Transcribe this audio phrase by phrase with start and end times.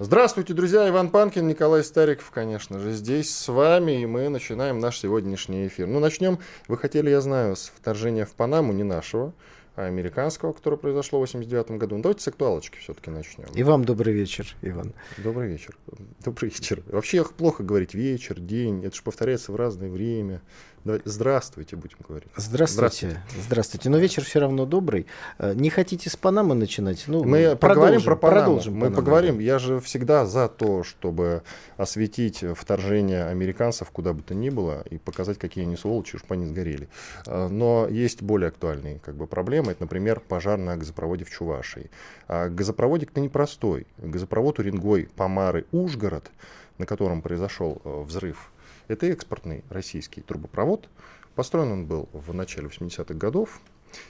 [0.00, 0.88] Здравствуйте, друзья!
[0.88, 5.86] Иван Панкин, Николай Стариков, конечно же, здесь с вами, и мы начинаем наш сегодняшний эфир.
[5.86, 9.32] Ну, начнем, вы хотели, я знаю, с вторжения в Панаму, не нашего,
[9.76, 11.96] а американского, которое произошло в 89 году.
[11.96, 13.46] Ну, давайте с актуалочки все-таки начнем.
[13.54, 14.94] И вам добрый вечер, Иван.
[15.18, 15.76] Добрый вечер.
[16.24, 16.82] Добрый вечер.
[16.86, 20.42] Вообще плохо говорить вечер, день, это же повторяется в разное время.
[20.84, 22.28] Давайте, здравствуйте, будем говорить.
[22.36, 22.76] Здравствуйте.
[22.76, 23.42] Здравствуйте.
[23.42, 23.88] Здравствуйте.
[23.88, 25.06] Но вечер все равно добрый.
[25.38, 27.04] Э, не хотите с Панамы начинать?
[27.06, 28.44] Ну, мы поговорим про Панаму.
[28.44, 28.96] Продолжим Мы Панаму.
[28.96, 29.38] поговорим.
[29.38, 31.42] Я же всегда за то, чтобы
[31.78, 36.44] осветить вторжение американцев куда бы то ни было и показать, какие они сволочи, чтобы они
[36.44, 36.90] сгорели.
[37.26, 39.72] Э, но есть более актуальные как бы, проблемы.
[39.72, 41.90] Это, например, пожар на газопроводе в Чувашии.
[42.28, 43.86] А газопроводик-то непростой.
[43.96, 46.30] Газопровод Уренгой, Помары, Ужгород,
[46.76, 48.50] на котором произошел э, взрыв
[48.88, 50.88] это экспортный российский трубопровод.
[51.34, 53.60] Построен он был в начале 80-х годов.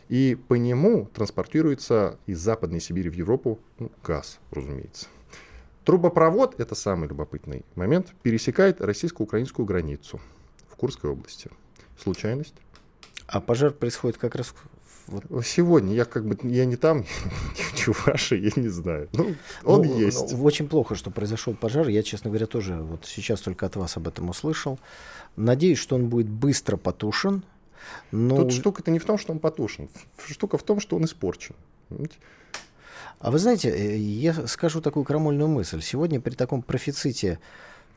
[0.09, 5.09] И по нему транспортируется из Западной Сибири в Европу ну, газ, разумеется.
[5.85, 10.21] Трубопровод, это самый любопытный момент, пересекает российско-украинскую границу
[10.71, 11.51] в Курской области.
[11.99, 12.55] Случайность?
[13.27, 14.55] А пожар происходит как раз
[15.07, 15.47] вот.
[15.47, 17.05] Сегодня я как бы я не там,
[17.55, 19.09] в Чувашии, я не знаю.
[19.13, 20.33] Ну, он ну, есть.
[20.33, 21.89] Ну, очень плохо, что произошел пожар.
[21.89, 24.79] Я, честно говоря, тоже вот сейчас только от вас об этом услышал.
[25.37, 27.45] Надеюсь, что он будет быстро потушен.
[28.11, 28.37] Но...
[28.37, 29.89] Тут штука-то не в том, что он потушен.
[30.27, 31.55] Штука в том, что он испорчен.
[33.19, 35.81] А вы знаете, э, я скажу такую крамольную мысль.
[35.83, 37.39] Сегодня при таком профиците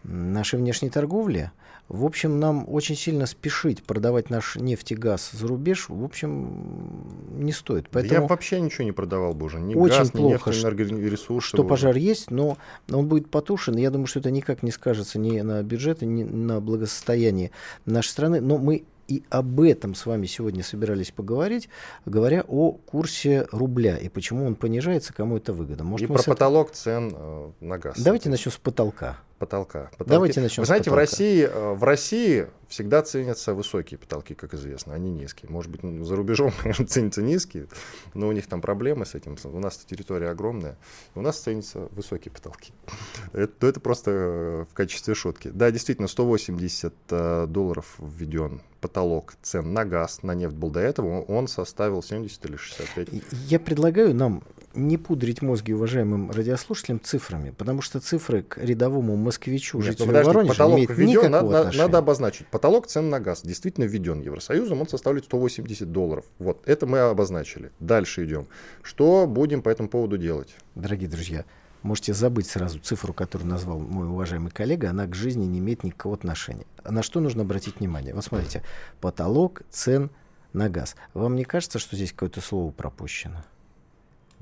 [0.03, 1.51] нашей внешней торговли,
[1.89, 7.05] в общем, нам очень сильно спешить продавать наш нефть и газ за рубеж, в общем,
[7.31, 7.87] не стоит.
[7.89, 9.59] Поэтому Я вообще ничего не продавал бы уже.
[9.59, 11.47] Ни очень газ, плохо, ни энергоресурсы.
[11.47, 12.57] Что пожар есть, но
[12.91, 13.77] он будет потушен.
[13.77, 17.51] Я думаю, что это никак не скажется ни на бюджете, ни на благосостоянии
[17.85, 18.41] нашей страны.
[18.41, 21.69] Но мы и об этом с вами сегодня собирались поговорить,
[22.05, 25.85] говоря о курсе рубля и почему он понижается, кому это выгодно.
[25.85, 27.97] Может, и про потолок цен э, на газ.
[27.97, 29.89] Давайте начнем с потолка потолка.
[29.91, 30.09] Потолки.
[30.09, 34.93] Давайте начнем Вы знаете, в России, э, в России всегда ценятся высокие потолки, как известно,
[34.97, 35.49] не низкие.
[35.49, 36.51] Может быть, за рубежом,
[36.87, 37.67] ценятся низкие,
[38.13, 39.37] но у них там проблемы с этим.
[39.43, 40.77] У нас территория огромная,
[41.15, 42.73] у нас ценятся высокие потолки.
[43.33, 45.49] Это, это просто э, в качестве шутки.
[45.53, 51.21] Да, действительно, 180 э, долларов введен потолок цен на газ, на нефть был до этого,
[51.21, 53.09] он составил 70 или 65.
[53.47, 54.43] Я предлагаю нам
[54.77, 60.27] не пудрить мозги уважаемым радиослушателям цифрами, потому что цифры к рядовому москвичу, Нет, жителю подожди,
[60.27, 62.47] Воронежа, потолок имеют введен, надо, надо обозначить.
[62.47, 66.25] Потолок цен на газ действительно введен Евросоюзом, он составляет 180 долларов.
[66.39, 67.71] Вот, это мы обозначили.
[67.79, 68.47] Дальше идем.
[68.83, 70.55] Что будем по этому поводу делать?
[70.75, 71.43] Дорогие друзья,
[71.81, 76.15] можете забыть сразу цифру, которую назвал мой уважаемый коллега, она к жизни не имеет никакого
[76.15, 76.65] отношения.
[76.83, 78.13] На что нужно обратить внимание?
[78.13, 78.63] Вот смотрите,
[79.01, 80.11] потолок цен
[80.53, 80.95] на газ.
[81.13, 83.43] Вам не кажется, что здесь какое-то слово пропущено?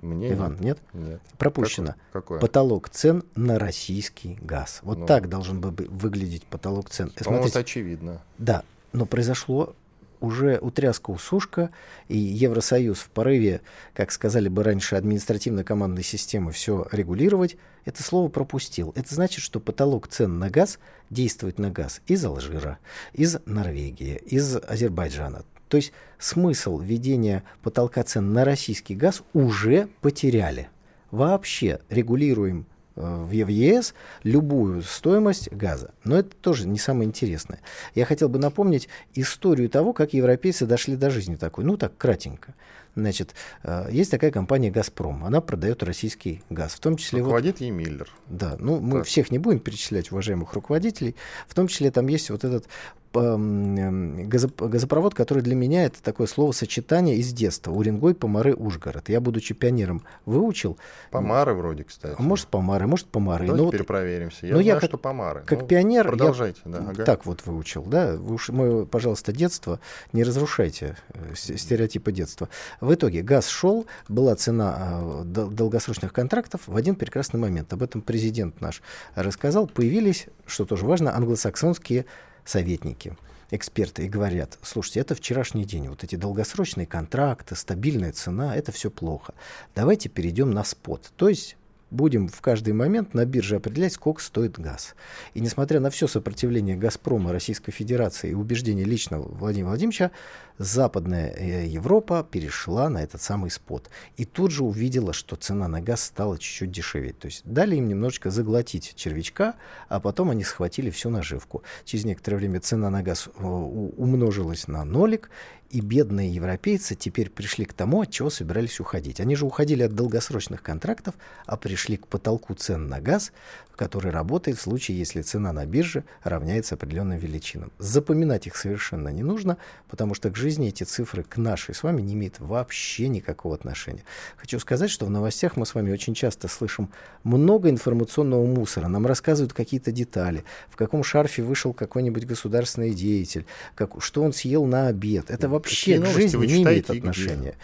[0.06, 0.78] Мне Иван, нет?
[0.94, 1.20] Нет.
[1.38, 1.96] Пропущено.
[2.14, 2.40] Какое?
[2.40, 4.80] Потолок цен на российский газ.
[4.84, 7.12] Вот ну, так должен был бы выглядеть потолок цен.
[7.24, 8.22] По-моему, это очевидно.
[8.38, 9.76] Да, но произошло
[10.22, 11.72] уже утряска усушка,
[12.08, 13.62] и Евросоюз в порыве,
[13.94, 18.92] как сказали бы раньше, административно-командной системы все регулировать, это слово пропустил.
[18.96, 20.80] Это значит, что потолок цен на газ
[21.10, 22.80] действует на газ из Алжира,
[23.14, 25.44] из Норвегии, из Азербайджана.
[25.68, 30.70] То есть смысл введения потолка цен на российский газ уже потеряли.
[31.12, 32.66] Вообще регулируем
[32.96, 33.94] э, в ЕС
[34.24, 35.92] любую стоимость газа.
[36.04, 37.62] Но это тоже не самое интересное.
[37.94, 41.64] Я хотел бы напомнить историю того, как европейцы дошли до жизни такой.
[41.64, 42.54] Ну, так, кратенько.
[42.96, 45.26] Значит, э, есть такая компания «Газпром».
[45.26, 46.74] Она продает российский газ.
[46.74, 47.20] В том числе...
[47.20, 48.10] Руководит вот, ей Миллер.
[48.28, 49.08] Да, ну мы так.
[49.08, 51.16] всех не будем перечислять, уважаемых руководителей.
[51.48, 52.68] В том числе там есть вот этот
[53.16, 57.72] газопровод, который для меня это такое словосочетание из детства.
[57.72, 59.10] Уренгой, Помары, Ужгород.
[59.10, 60.78] Я, будучи пионером, выучил.
[61.12, 62.16] Помары вроде, кстати.
[62.20, 63.46] Может, Помары, может, Помары.
[63.46, 64.46] Давайте ну, перепроверимся.
[64.46, 65.44] Я ну, знаю, я как, что Помары.
[65.46, 67.04] Как ну, пионер продолжайте, я да, ага.
[67.04, 67.84] так вот выучил.
[67.84, 68.16] Да?
[68.16, 69.80] Вы уж мое, пожалуйста, детство
[70.14, 72.50] не разрушайте э, стереотипы детства.
[72.82, 77.72] В итоге газ шел, была цена э, долгосрочных контрактов в один прекрасный момент.
[77.74, 78.82] Об этом президент наш
[79.16, 79.68] рассказал.
[79.68, 82.06] Появились, что тоже важно, англосаксонские
[82.46, 83.18] советники,
[83.52, 88.90] эксперты, и говорят, слушайте, это вчерашний день, вот эти долгосрочные контракты, стабильная цена, это все
[88.90, 89.34] плохо.
[89.76, 91.12] Давайте перейдем на спот.
[91.18, 91.58] То есть
[91.92, 94.96] будем в каждый момент на бирже определять, сколько стоит газ.
[95.34, 100.12] И несмотря на все сопротивление «Газпрома», Российской Федерации и убеждения личного Владимира Владимировича,
[100.58, 103.90] Западная э, Европа перешла на этот самый спот.
[104.18, 107.20] И тут же увидела, что цена на газ стала чуть-чуть дешеветь.
[107.20, 109.56] То есть дали им немножечко заглотить червячка,
[109.90, 111.64] а потом они схватили всю наживку.
[111.84, 115.30] Через некоторое время цена на газ э, умножилась на нолик,
[115.72, 119.20] и бедные европейцы теперь пришли к тому, от чего собирались уходить.
[119.20, 121.16] Они же уходили от долгосрочных контрактов,
[121.46, 123.34] а пришли к потолку цен на газ,
[123.76, 127.72] который работает в случае, если цена на бирже равняется определенным величинам.
[127.78, 129.58] Запоминать их совершенно не нужно,
[129.90, 134.04] потому что к жизни эти цифры к нашей с вами не имеют вообще никакого отношения.
[134.38, 136.90] Хочу сказать, что в новостях мы с вами очень часто слышим
[137.24, 138.88] много информационного мусора.
[138.88, 143.46] Нам рассказывают какие-то детали, в каком шарфе вышел какой-нибудь государственный деятель,
[143.76, 145.30] как, что он съел на обед.
[145.30, 147.56] Это вообще к жизни не имеет отношения.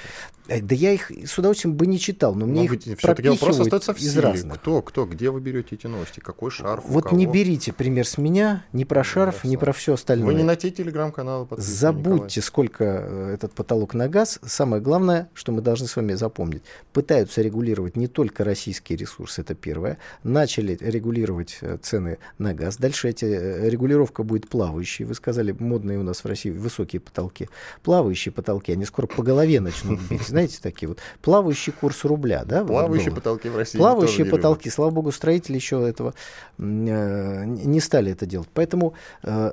[0.47, 3.59] Э, да я их с удовольствием бы не читал, но мне Может их пропихивают вопрос
[3.59, 4.59] остается в из разных.
[4.59, 6.00] Кто, кто, где вы берете эти новости?
[6.21, 6.83] Какой шарф?
[6.87, 10.27] Вот не берите пример с меня, ни про шарф, ни про все остальное.
[10.27, 12.29] Вы не на те телеграм-каналы Забудьте, Николай.
[12.41, 14.39] сколько э, этот потолок на газ.
[14.43, 16.63] Самое главное, что мы должны с вами запомнить.
[16.93, 19.97] Пытаются регулировать не только российские ресурсы, это первое.
[20.23, 22.77] Начали регулировать э, цены на газ.
[22.77, 25.05] Дальше эти, регулировка будет плавающей.
[25.05, 27.49] Вы сказали, модные у нас в России высокие потолки.
[27.83, 32.63] Плавающие потолки, они скоро по голове начнут бить знаете, такие вот плавающий курс рубля, да?
[32.63, 33.77] Плавающие потолки в России.
[33.77, 36.13] Плавающие потолки, слава богу, строители еще этого
[36.57, 38.49] э, не стали это делать.
[38.53, 38.93] Поэтому
[39.23, 39.51] э,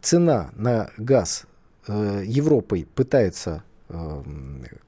[0.00, 1.44] цена на газ
[1.86, 3.62] э, Европой пытается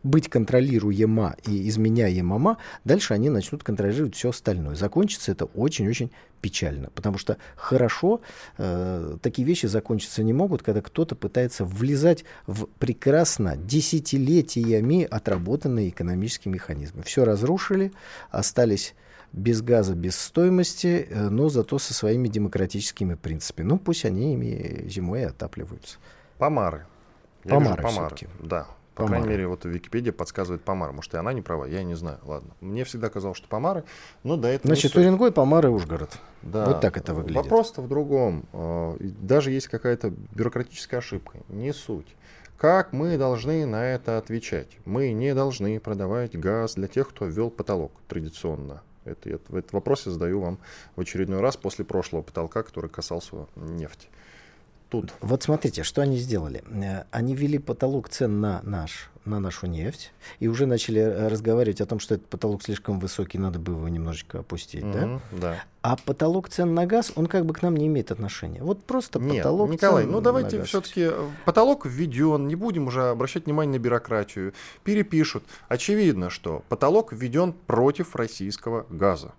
[0.02, 4.76] быть контролируема и изменяемома, дальше они начнут контролировать все остальное.
[4.76, 6.10] Закончится это очень-очень
[6.40, 8.20] печально, потому что хорошо
[8.56, 16.52] э, такие вещи закончиться не могут, когда кто-то пытается влезать в прекрасно десятилетиями отработанные экономические
[16.52, 17.02] механизмы.
[17.02, 17.92] Все разрушили,
[18.30, 18.94] остались
[19.34, 23.66] без газа, без стоимости, э, но зато со своими демократическими принципами.
[23.66, 25.98] Ну, пусть они ими зимой отапливаются.
[26.38, 26.86] Помары.
[27.44, 28.16] Я помары, помары.
[28.40, 29.22] Да, по Помары.
[29.22, 30.92] крайней мере, вот Википедия подсказывает Помар.
[30.92, 32.18] Может, и она не права, я не знаю.
[32.22, 32.50] Ладно.
[32.60, 33.82] Мне всегда казалось, что Помары,
[34.22, 36.16] но до этого Значит, Уренгой, Помары, Ужгород.
[36.42, 36.66] Да.
[36.66, 37.36] Вот так это выглядит.
[37.36, 38.44] Вопрос-то в другом.
[38.52, 41.38] А, даже есть какая-то бюрократическая ошибка.
[41.48, 42.14] Не суть.
[42.56, 44.68] Как мы должны на это отвечать?
[44.84, 48.82] Мы не должны продавать газ для тех, кто ввел потолок традиционно.
[49.04, 50.58] Это, это, этот вопрос я задаю вам
[50.96, 54.08] в очередной раз после прошлого потолка, который касался нефти
[55.00, 55.12] тут.
[55.20, 56.62] Вот смотрите, что они сделали.
[56.70, 61.80] Э, они ввели потолок цен на наш на нашу нефть и уже начали э, разговаривать
[61.80, 65.38] о том, что этот потолок слишком высокий, надо бы его немножечко опустить, mm-hmm, да?
[65.38, 65.64] да?
[65.80, 68.62] А потолок цен на газ, он как бы к нам не имеет отношения.
[68.62, 73.08] Вот просто Нет, потолок Николай, цен ну давайте все-таки э, потолок введен, не будем уже
[73.08, 74.52] обращать внимание на бюрократию,
[74.82, 75.44] перепишут.
[75.68, 79.32] Очевидно, что потолок введен против российского газа.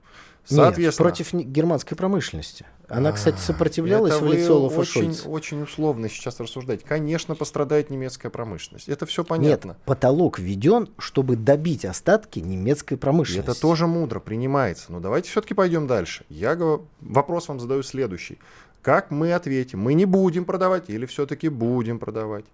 [0.46, 2.66] Соответственно, Нет, против германской промышленности.
[2.88, 6.84] Она, кстати, сопротивлялась это в лицо Олафа очень, очень условно сейчас рассуждать.
[6.84, 8.88] Конечно, пострадает немецкая промышленность.
[8.90, 9.70] Это все понятно.
[9.70, 13.50] Нет, потолок введен, чтобы добить остатки немецкой промышленности.
[13.50, 14.92] Это тоже мудро принимается.
[14.92, 16.26] Но давайте все-таки пойдем дальше.
[16.30, 16.58] Я
[17.02, 18.38] вопрос вам задаю следующий.
[18.82, 19.80] Как мы ответим?
[19.80, 22.46] Мы не будем продавать или все-таки будем продавать?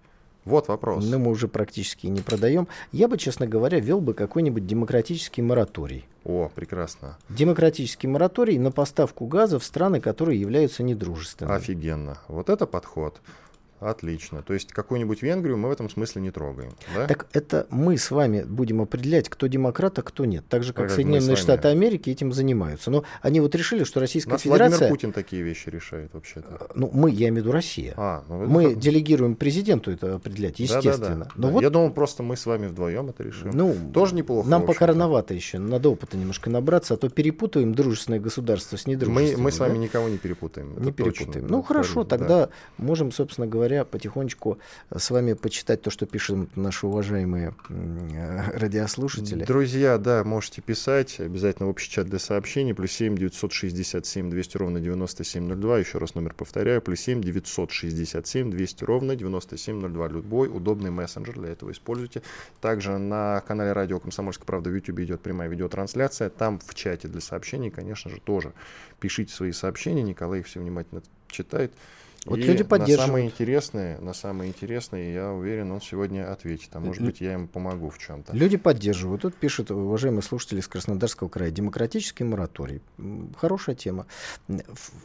[0.44, 1.04] Вот вопрос.
[1.04, 2.66] Но мы уже практически не продаем.
[2.90, 6.04] Я бы, честно говоря, вел бы какой-нибудь демократический мораторий.
[6.24, 7.18] О, прекрасно.
[7.28, 11.56] Демократический мораторий на поставку газа в страны, которые являются недружественными.
[11.56, 12.18] Офигенно.
[12.28, 13.20] Вот это подход.
[13.82, 14.42] Отлично.
[14.42, 16.72] То есть какую-нибудь Венгрию мы в этом смысле не трогаем.
[16.94, 17.06] Да?
[17.06, 20.44] Так это мы с вами будем определять, кто демократ, а кто нет.
[20.48, 22.90] Так же, как, как Соединенные Штаты Америки этим занимаются.
[22.90, 24.78] Но они вот решили, что Российская Нас Федерация...
[24.78, 26.48] Владимир Путин такие вещи решает вообще-то.
[26.60, 27.94] Э, ну, мы, я имею в виду Россия.
[27.96, 30.98] А, ну, мы делегируем президенту это определять, естественно.
[30.98, 31.30] Да, да, да.
[31.36, 31.52] Но да.
[31.54, 31.62] Вот...
[31.62, 33.50] Я думал, просто мы с вами вдвоем это решим.
[33.52, 34.48] Ну, Тоже неплохо.
[34.48, 35.58] Нам пока рановато еще.
[35.58, 39.38] Надо опыта немножко набраться, а то перепутаем дружественное государство с недружественным.
[39.38, 39.78] Мы, мы с вами да?
[39.78, 40.74] никого не перепутаем.
[40.82, 41.32] Не перепутаем.
[41.32, 42.48] Точно, ну, хорошо, тогда да.
[42.78, 44.58] можем, собственно говоря, потихонечку
[44.94, 47.54] с вами почитать то, что пишут наши уважаемые
[48.54, 49.44] радиослушатели.
[49.44, 51.20] Друзья, да, можете писать.
[51.20, 52.74] Обязательно в общий чат для сообщений.
[52.74, 55.78] Плюс 7 967 200 ровно 9702.
[55.78, 56.82] Еще раз номер повторяю.
[56.82, 60.08] Плюс 7 967 200 ровно 9702.
[60.08, 62.22] Любой удобный мессенджер для этого используйте.
[62.60, 66.28] Также на канале радио «Комсомольская правда» в YouTube идет прямая видеотрансляция.
[66.30, 68.52] Там в чате для сообщений, конечно же, тоже
[69.00, 70.02] пишите свои сообщения.
[70.02, 71.72] Николай их все внимательно читает.
[72.24, 73.00] Вот и люди поддерживают.
[73.00, 76.68] На самые интересные, на самые интересные, я уверен, он сегодня ответит.
[76.72, 78.34] А может быть, я ему помогу в чем-то.
[78.36, 79.22] Люди поддерживают.
[79.22, 81.50] Тут пишут уважаемые слушатели из Краснодарского края.
[81.50, 82.80] Демократический мораторий.
[83.36, 84.06] Хорошая тема.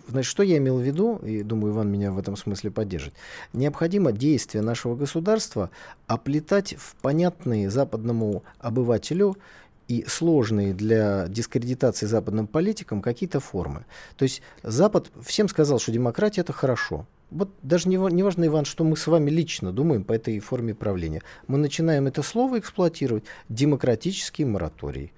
[0.08, 3.16] Значит, что я имел в виду, и думаю, Иван меня в этом смысле поддержит.
[3.52, 5.72] Необходимо действия нашего государства
[6.06, 9.38] оплетать в понятные западному обывателю
[9.88, 13.86] и сложные для дискредитации западным политикам какие-то формы.
[14.18, 17.06] То есть Запад всем сказал, что демократия это хорошо.
[17.30, 21.22] Вот даже не, важно, Иван, что мы с вами лично думаем по этой форме правления.
[21.48, 23.26] Мы начинаем это слово эксплуатировать.
[23.50, 25.12] Демократический мораторий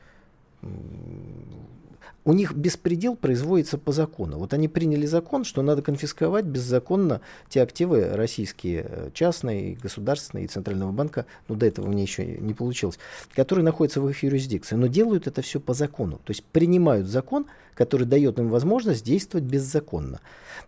[2.29, 4.37] у них беспредел производится по закону.
[4.37, 10.47] Вот они приняли закон, что надо конфисковать беззаконно те активы российские, э, частные, государственные и
[10.47, 12.99] Центрального банка, ну до этого мне еще не получилось,
[13.33, 14.75] которые находятся в их юрисдикции.
[14.75, 16.17] Но делают это все по закону.
[16.17, 20.19] То есть принимают закон, который дает им возможность действовать беззаконно.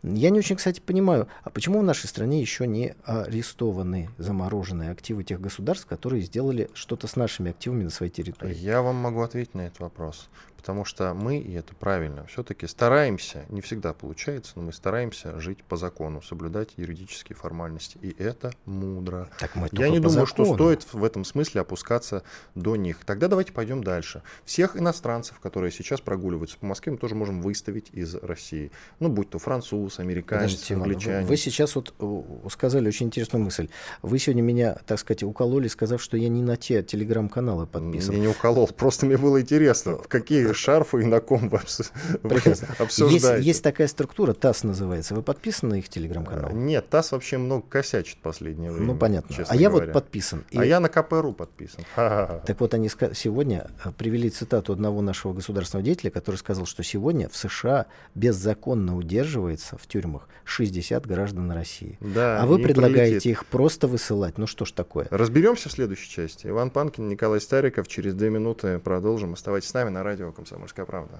[0.02, 5.24] Я не очень, кстати, понимаю, а почему в нашей стране еще не арестованы замороженные активы
[5.24, 8.56] тех государств, которые сделали что-то с нашими активами на своей территории?
[8.56, 10.28] Я вам могу ответить на этот вопрос
[10.62, 15.64] потому что мы, и это правильно, все-таки стараемся, не всегда получается, но мы стараемся жить
[15.66, 19.30] по закону, соблюдать юридические формальности, и это мудро.
[19.38, 20.46] Так мы Я не думаю, закону.
[20.46, 22.24] что стоит в этом смысле опускаться
[22.56, 23.04] до них.
[23.06, 24.24] Тогда давайте пойдем дальше.
[24.46, 28.72] Всех иностранцев, которые сейчас прогуливаются по Москве, мы тоже можем выставить из России.
[29.02, 31.28] Ну, будь то француз, американец, Подождите, англичанин.
[31.28, 33.68] Вы сейчас вот э, сказали очень интересную мысль.
[34.02, 38.16] Вы сегодня меня, так сказать, укололи, сказав, что я не на те телеграм-каналы подписан.
[38.16, 41.58] Я не уколол, просто мне было интересно, в какие шарфы и на ком вы
[42.80, 43.14] обсуждаете.
[43.14, 45.16] Есть, есть такая структура, ТАСС называется.
[45.16, 46.50] Вы подписаны на их телеграм-канал?
[46.50, 48.88] А, нет, ТАСС вообще много косячит в последнее время.
[48.88, 49.46] Ну, понятно.
[49.48, 50.44] А я вот подписан.
[50.54, 51.86] А я на КПРУ подписан.
[52.52, 57.30] Так вот, они сегодня э, привели цитату одного нашего государственного деятеля, который сказал, что сегодня
[57.30, 57.86] в США
[58.16, 61.98] беззаконно удерживается в тюрьмах 60 граждан России.
[62.02, 63.32] Да, а вы предлагаете прилетит.
[63.32, 64.38] их просто высылать.
[64.38, 65.08] Ну что ж такое?
[65.12, 66.48] Разберемся в следующей части.
[66.48, 67.88] Иван Панкин, Николай Стариков.
[67.88, 69.34] Через две минуты продолжим.
[69.34, 71.20] Оставайтесь с нами на радио «Комсомольская правда».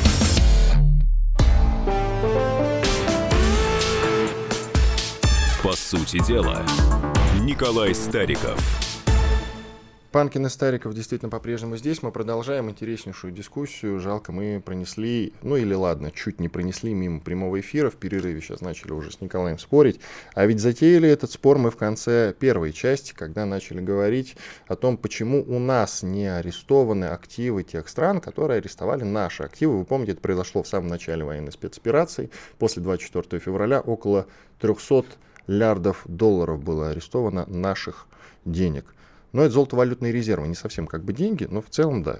[5.71, 6.65] По сути дела,
[7.39, 8.59] Николай Стариков.
[10.11, 12.03] Панкин и Стариков действительно по-прежнему здесь.
[12.03, 14.01] Мы продолжаем интереснейшую дискуссию.
[14.01, 17.89] Жалко, мы пронесли, ну или ладно, чуть не пронесли мимо прямого эфира.
[17.89, 20.01] В перерыве сейчас начали уже с Николаем спорить.
[20.33, 24.35] А ведь затеяли этот спор мы в конце первой части, когда начали говорить
[24.67, 29.77] о том, почему у нас не арестованы активы тех стран, которые арестовали наши активы.
[29.77, 32.29] Вы помните, это произошло в самом начале военной спецоперации.
[32.59, 34.27] После 24 февраля около
[34.59, 35.05] 300
[35.47, 38.07] миллиардов долларов было арестовано наших
[38.45, 38.93] денег.
[39.31, 42.19] Но это золотовалютные резервы, не совсем как бы деньги, но в целом, да,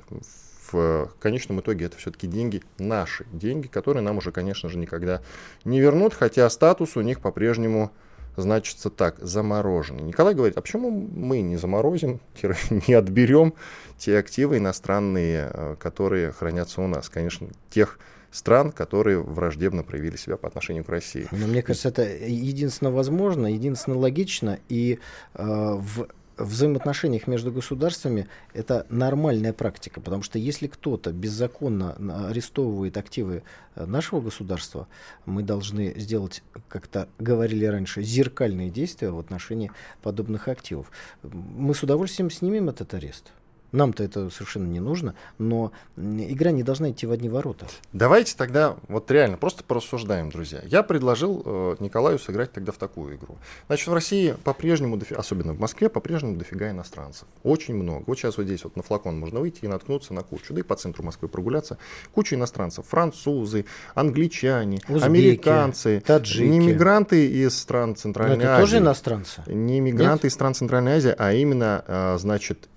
[0.72, 5.22] в конечном итоге это все-таки деньги, наши деньги, которые нам уже, конечно же, никогда
[5.66, 7.92] не вернут, хотя статус у них по-прежнему
[8.38, 10.04] значится так, замороженный.
[10.04, 12.22] Николай говорит, а почему мы не заморозим,
[12.88, 13.54] не отберем
[13.98, 17.10] те активы иностранные, э, которые хранятся у нас?
[17.10, 18.00] Конечно, тех
[18.32, 21.28] стран, которые враждебно проявили себя по отношению к России.
[21.32, 25.00] Но мне кажется, это единственно возможно, единственно логично, и
[25.34, 26.08] э, в
[26.38, 33.44] взаимоотношениях между государствами это нормальная практика, потому что если кто-то беззаконно арестовывает активы
[33.76, 34.88] э, нашего государства,
[35.26, 39.72] мы должны сделать, как-то говорили раньше, зеркальные действия в отношении
[40.02, 40.92] подобных активов.
[41.24, 43.32] Мы с удовольствием снимем этот арест.
[43.72, 47.68] Нам-то это совершенно не нужно, но игра не должна идти в одни ворота.
[47.94, 50.62] Давайте тогда вот реально просто порассуждаем, друзья.
[50.66, 53.38] Я предложил э, Николаю сыграть тогда в такую игру.
[53.68, 57.28] Значит, в России по-прежнему, особенно в Москве, по-прежнему дофига иностранцев.
[57.44, 58.04] Очень много.
[58.08, 60.54] Вот сейчас вот здесь вот на флакон можно выйти и наткнуться на кучу.
[60.54, 61.78] Да и по центру Москвы прогуляться.
[62.14, 62.86] Куча иностранцев.
[62.88, 66.02] Французы, англичане, Узбеки, американцы.
[66.06, 66.48] Таджики.
[66.48, 68.62] Не мигранты из стран Центральной но это Азии.
[68.62, 69.44] тоже иностранцы?
[69.48, 70.32] Не мигранты Нет?
[70.32, 72.68] из стран Центральной Азии, а именно, э, значит,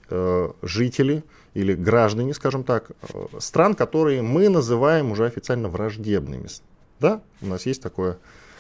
[0.63, 6.49] жители или граждане, скажем так, э, стран, которые мы называем уже официально враждебными.
[7.01, 8.19] Да, у нас есть такое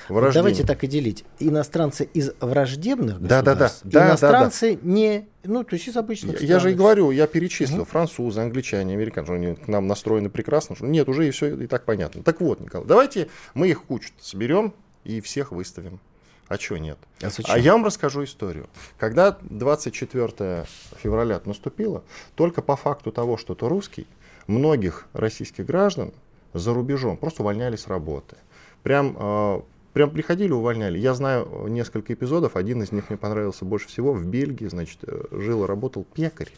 [0.08, 0.52] враждебное.
[0.52, 1.25] Давайте так и делить.
[1.40, 4.88] Иностранцы из враждебных да, да, да, да, иностранцы да, да.
[4.88, 7.90] не, ну, то есть из обычных Я, я же и говорю, я перечислил, угу.
[7.90, 10.76] французы, англичане, американцы, они к нам настроены прекрасно.
[10.76, 12.23] Что нет, уже и все и так понятно.
[12.23, 14.73] Так вот, Николай, давайте мы их кучу соберем
[15.04, 16.00] и всех выставим.
[16.49, 16.99] А чего нет?
[17.23, 18.69] А, а я вам расскажу историю.
[18.99, 22.03] Когда 24 февраля наступило,
[22.35, 24.07] только по факту того, что ты русский,
[24.47, 26.13] многих российских граждан
[26.53, 28.37] за рубежом просто увольняли с работы.
[28.83, 29.61] Прям, э,
[29.95, 30.99] прям приходили, увольняли.
[30.99, 34.13] Я знаю несколько эпизодов, один из них мне понравился больше всего.
[34.13, 36.53] В Бельгии, значит, э, жил и работал пекарь.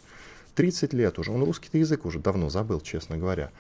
[0.57, 1.31] 30 лет уже.
[1.31, 3.51] Он русский язык уже давно забыл, честно говоря.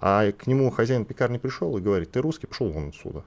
[0.00, 3.24] А к нему хозяин пекарни пришел и говорит, ты русский, пошел вон отсюда.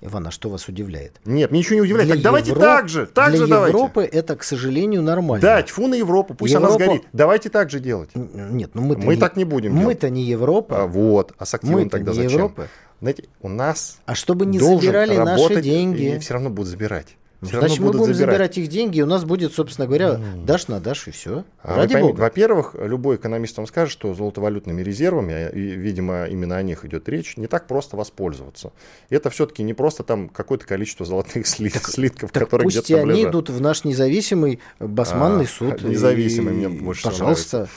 [0.00, 1.20] Иван, а что вас удивляет?
[1.24, 2.06] Нет, мне ничего не удивляет.
[2.06, 2.64] Для так давайте Европ...
[2.64, 3.76] так же, так для же давайте.
[3.76, 5.40] Европы это, к сожалению, нормально.
[5.40, 6.74] Да, тьфу на Европу, пусть Европа...
[6.74, 7.02] она сгорит.
[7.12, 8.10] Давайте так же делать.
[8.14, 9.20] Нет, ну мы Мы не...
[9.20, 10.82] так не будем Мы-то не Европа.
[10.82, 12.32] А, вот, а с активом тогда не зачем?
[12.32, 12.68] Европа.
[13.00, 16.16] Знаете, у нас А чтобы не забирали наши деньги.
[16.16, 17.16] И все равно будут забирать.
[17.42, 18.18] Все Значит, мы будем забирать.
[18.18, 20.44] забирать их деньги, и у нас будет, собственно говоря, mm.
[20.44, 21.44] дашь на дашь, и все.
[21.62, 22.18] А Ради бога.
[22.18, 27.08] Во-первых, любой экономист вам скажет, что золотовалютными резервами, а, и, видимо, именно о них идет
[27.08, 28.72] речь, не так просто воспользоваться.
[29.10, 33.50] Это все-таки не просто там какое-то количество золотых слитков, так которые где-то Пусть они идут
[33.50, 35.82] в наш независимый басманный а, суд.
[35.82, 37.68] Независимый, и, мне больше Пожалуйста.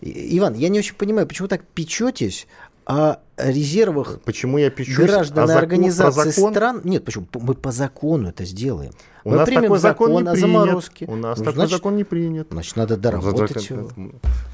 [0.00, 2.46] Иван, я не очень понимаю, почему так печетесь
[2.88, 6.80] о резервах почему я печусь граждан и организаций стран.
[6.84, 7.26] Нет, почему?
[7.34, 8.92] Мы по закону это сделаем.
[9.24, 11.04] У Мы нас примем такой закон, закон не о заморозке.
[11.06, 12.48] У нас ну, такой значит, закон не принят.
[12.50, 13.90] Значит, надо доработать его.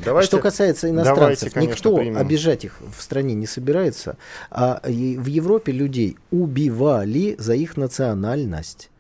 [0.05, 2.19] Давайте, Что касается иностранцев, давайте, конечно, никто примем.
[2.19, 4.17] обижать их в стране не собирается.
[4.51, 8.91] А в Европе людей убивали за их национальность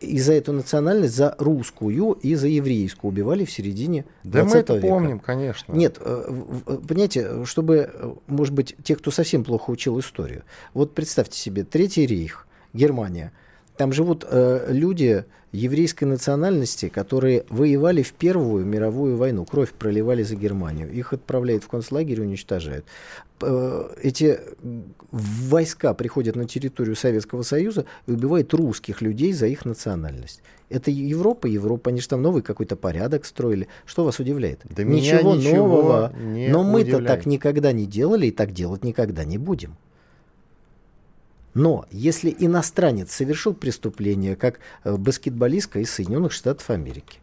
[0.00, 4.60] и за эту национальность, за русскую и за еврейскую убивали в середине да 20 мы
[4.60, 4.86] это века.
[4.86, 5.72] помним, конечно.
[5.72, 10.44] Нет, э, понимаете, чтобы, э, может быть, те, кто совсем плохо учил историю.
[10.74, 13.32] Вот представьте себе, Третий рейх, Германия.
[13.76, 20.36] Там живут э, люди, еврейской национальности, которые воевали в Первую мировую войну, кровь проливали за
[20.36, 20.90] Германию.
[20.92, 22.84] Их отправляют в концлагерь, уничтожают.
[23.40, 24.38] Эти
[25.10, 30.42] войска приходят на территорию Советского Союза и убивают русских людей за их национальность.
[30.68, 33.66] Это Европа, Европа, они же там новый какой-то порядок строили.
[33.86, 34.60] Что вас удивляет?
[34.64, 36.12] Да ничего, ничего нового.
[36.16, 39.76] Не Но мы-то так никогда не делали и так делать никогда не будем.
[41.54, 47.18] Но если иностранец совершил преступление, как э, баскетболистка из Соединенных Штатов Америки,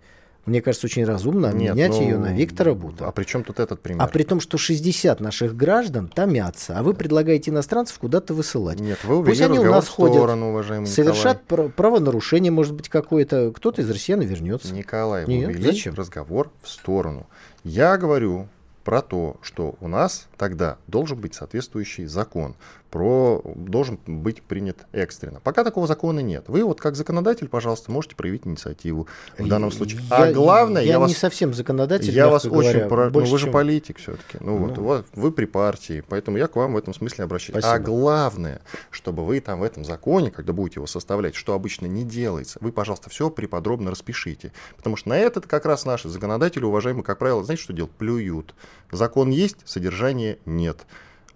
[0.48, 3.06] мне кажется, очень разумно Нет, менять ну, ее на Виктора Бута.
[3.06, 4.02] А при чем тут этот пример?
[4.02, 8.80] А при том, что 60 наших граждан томятся, а вы предлагаете иностранцев куда-то высылать.
[8.80, 11.70] Нет, вы Пусть они у нас ходят, сторону, уважаемый совершат Николай.
[11.70, 13.52] правонарушение, может быть, какое-то.
[13.52, 14.74] Кто-то из россиян вернется.
[14.74, 15.96] Николай, вы Нет, увели зачем?
[15.96, 17.28] разговор в сторону.
[17.66, 18.48] Я говорю
[18.86, 22.56] про то, что у нас тогда должен быть соответствующий закон,
[22.90, 25.40] про, должен быть принят экстренно.
[25.40, 26.46] Пока такого закона нет.
[26.48, 30.02] Вы вот как законодатель, пожалуйста, можете проявить инициативу в данном случае.
[30.10, 32.12] Я, а главное, я, я вас, не совсем законодатель.
[32.12, 34.38] Я вас говоря, очень, про, ну вы же политик все-таки.
[34.40, 37.58] Ну, ну вот, вот вы при партии, поэтому я к вам в этом смысле обращаюсь.
[37.64, 37.76] А Спасибо.
[37.76, 42.04] А главное, чтобы вы там в этом законе, когда будете его составлять, что обычно не
[42.04, 47.04] делается, вы, пожалуйста, все приподробно распишите, потому что на этот как раз наши законодатели, уважаемые,
[47.04, 47.96] как правило, знаете, что делают?
[47.96, 48.56] Плюют.
[48.92, 50.86] Закон есть, содержания нет.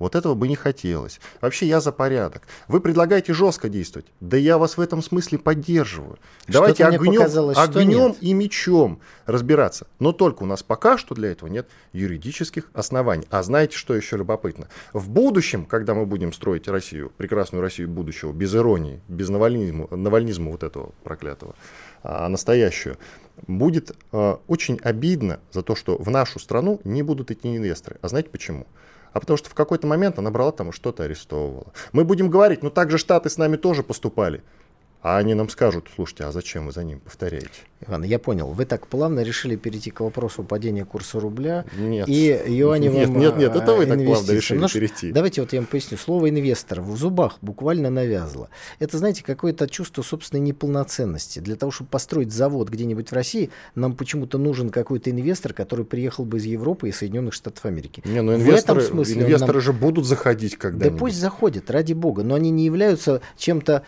[0.01, 1.19] Вот этого бы не хотелось.
[1.41, 2.47] Вообще я за порядок.
[2.67, 4.07] Вы предлагаете жестко действовать.
[4.19, 6.17] Да я вас в этом смысле поддерживаю.
[6.47, 7.21] Давайте огнем,
[7.55, 9.85] огнем и мечом разбираться.
[9.99, 13.27] Но только у нас пока что для этого нет юридических оснований.
[13.29, 14.69] А знаете, что еще любопытно?
[14.91, 20.49] В будущем, когда мы будем строить Россию, прекрасную Россию будущего, без иронии, без навальнизма, навальнизма
[20.49, 21.53] вот этого проклятого,
[22.01, 22.97] а настоящую,
[23.45, 27.97] будет э, очень обидно за то, что в нашу страну не будут идти инвесторы.
[28.01, 28.65] А знаете почему?
[29.13, 31.73] А потому что в какой-то момент она брала там что-то арестовывала.
[31.91, 34.43] Мы будем говорить, ну так же Штаты с нами тоже поступали.
[35.01, 37.49] А они нам скажут, слушайте, а зачем вы за ним повторяете?
[37.87, 38.49] Иван, я понял.
[38.49, 42.07] Вы так плавно решили перейти к вопросу падения курса рубля нет.
[42.07, 45.11] и юаневым Нет, нет, нет, это вы так плавно решили ну, перейти.
[45.11, 45.97] Давайте вот я вам поясню.
[45.97, 48.49] Слово «инвестор» в зубах буквально навязло.
[48.77, 51.39] Это, знаете, какое-то чувство собственной неполноценности.
[51.39, 56.25] Для того, чтобы построить завод где-нибудь в России, нам почему-то нужен какой-то инвестор, который приехал
[56.25, 58.03] бы из Европы и Соединенных Штатов Америки.
[58.05, 59.61] Не, ну инвесторы, в этом смысле инвесторы нам...
[59.61, 60.93] же будут заходить когда-нибудь.
[60.93, 63.83] Да пусть заходят, ради бога, но они не являются чем-то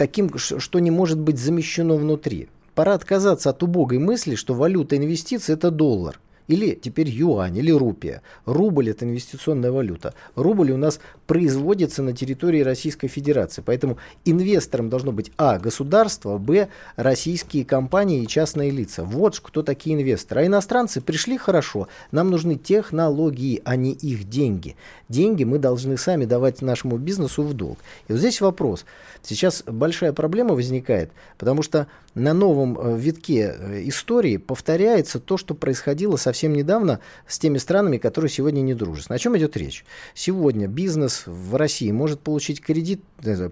[0.00, 2.48] таким, что не может быть замещено внутри.
[2.74, 6.18] Пора отказаться от убогой мысли, что валюта инвестиций– это доллар–
[6.50, 8.22] или теперь юань, или рупия.
[8.44, 10.14] Рубль– это инвестиционная валюта.
[10.34, 13.62] Рубль у нас производится на территории Российской Федерации.
[13.64, 15.60] Поэтому инвестором должно быть а.
[15.60, 16.68] государство, б.
[16.96, 19.04] российские компании и частные лица.
[19.04, 20.40] Вот кто такие инвесторы.
[20.40, 21.86] А иностранцы пришли хорошо.
[22.10, 24.74] Нам нужны технологии, а не их деньги.
[25.08, 27.78] Деньги мы должны сами давать нашему бизнесу в долг.
[28.08, 28.84] И вот здесь вопрос.
[29.22, 35.54] Сейчас большая проблема возникает, потому что на новом э, витке э, истории повторяется то, что
[35.54, 39.10] происходило совсем недавно с теми странами, которые сегодня не дружат.
[39.10, 39.84] О чем идет речь?
[40.14, 43.02] Сегодня бизнес в России может получить кредит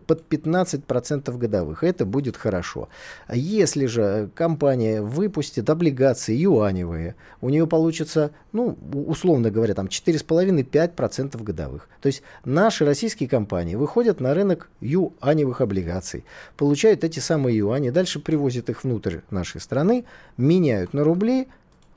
[0.06, 1.84] под 15% годовых.
[1.84, 2.88] Это будет хорошо.
[3.32, 11.88] Если же компания выпустит облигации юаневые, у нее получится, ну, условно говоря, там 4,5-5% годовых.
[12.00, 16.24] То есть наши российские компании выходят на рынок юаневых облигаций,
[16.56, 20.04] получают эти самые юани, дальше привозят их внутрь нашей страны,
[20.36, 21.48] меняют на рубли,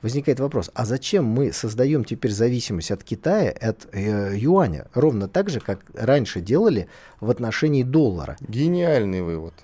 [0.02, 5.48] возникает вопрос, а зачем мы создаем теперь зависимость от Китая, от э, юаня, ровно так
[5.48, 6.88] же, как раньше делали
[7.20, 8.36] в отношении доллара?
[8.40, 9.54] Гениальный вывод.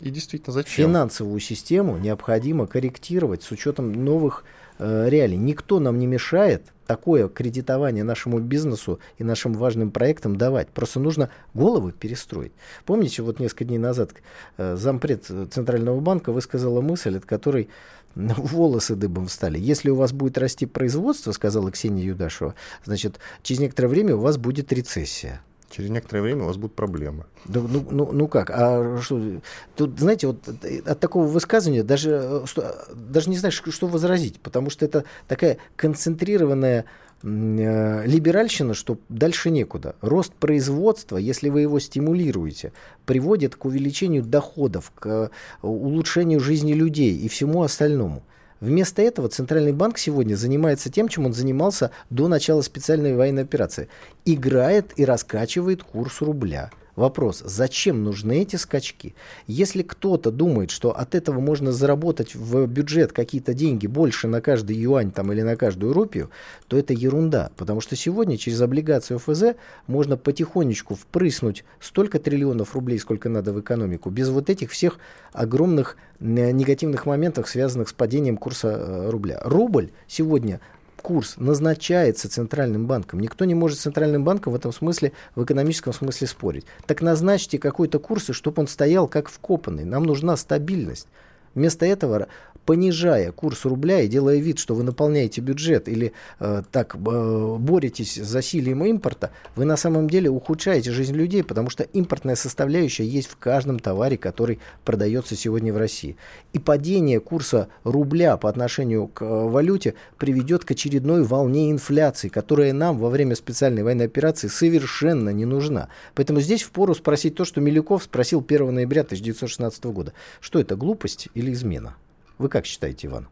[0.00, 0.88] И действительно, зачем?
[0.88, 4.44] Финансовую систему необходимо корректировать с учетом новых
[4.80, 5.36] э, реалий.
[5.36, 10.70] Никто нам не мешает такое кредитование нашему бизнесу и нашим важным проектам давать.
[10.70, 12.52] Просто нужно головы перестроить.
[12.84, 14.10] Помните, вот несколько дней назад
[14.56, 17.68] э, зампред Центрального банка высказала мысль, от которой
[18.16, 19.58] волосы дыбом встали.
[19.58, 24.36] Если у вас будет расти производство, сказала Ксения Юдашева, значит, через некоторое время у вас
[24.36, 25.42] будет рецессия.
[25.70, 27.26] Через некоторое время у вас будут проблемы.
[27.44, 28.50] Да, ну, ну, ну как?
[28.50, 29.40] А что?
[29.76, 34.84] Тут, знаете, вот от такого высказывания даже, что, даже не знаешь, что возразить, потому что
[34.84, 36.86] это такая концентрированная
[37.22, 39.94] э, либеральщина, что дальше некуда.
[40.00, 42.72] Рост производства, если вы его стимулируете,
[43.06, 45.28] приводит к увеличению доходов, к э,
[45.62, 48.24] улучшению жизни людей и всему остальному.
[48.60, 53.88] Вместо этого Центральный банк сегодня занимается тем, чем он занимался до начала специальной военной операции.
[54.26, 56.70] Играет и раскачивает курс рубля.
[57.00, 59.14] Вопрос, зачем нужны эти скачки?
[59.46, 64.76] Если кто-то думает, что от этого можно заработать в бюджет какие-то деньги больше на каждый
[64.76, 66.28] юань там, или на каждую рупию,
[66.68, 67.52] то это ерунда.
[67.56, 73.60] Потому что сегодня через облигацию ФЗ можно потихонечку впрыснуть столько триллионов рублей, сколько надо в
[73.60, 74.98] экономику, без вот этих всех
[75.32, 79.40] огромных э, негативных моментов, связанных с падением курса э, рубля.
[79.42, 80.60] Рубль сегодня
[81.00, 83.20] курс назначается Центральным банком.
[83.20, 86.64] Никто не может с Центральным банком в этом смысле, в экономическом смысле спорить.
[86.86, 89.84] Так назначьте какой-то курс, и чтобы он стоял как вкопанный.
[89.84, 91.08] Нам нужна стабильность.
[91.54, 92.28] Вместо этого
[92.70, 98.14] понижая курс рубля и делая вид, что вы наполняете бюджет или э, так э, боретесь
[98.14, 103.28] с засилием импорта, вы на самом деле ухудшаете жизнь людей, потому что импортная составляющая есть
[103.28, 106.16] в каждом товаре, который продается сегодня в России.
[106.52, 112.72] И падение курса рубля по отношению к э, валюте приведет к очередной волне инфляции, которая
[112.72, 115.88] нам во время специальной военной операции совершенно не нужна.
[116.14, 120.12] Поэтому здесь впору спросить то, что Милюков спросил 1 ноября 1916 года.
[120.40, 121.96] Что это, глупость или измена?
[122.38, 123.28] Вы как считаете, Иван?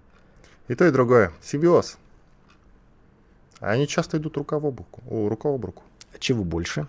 [0.66, 1.32] И то, и другое.
[1.42, 1.98] Симбиоз.
[3.60, 5.02] Они часто идут рука об руку.
[5.28, 5.82] Рука об руку.
[6.18, 6.86] Чего больше?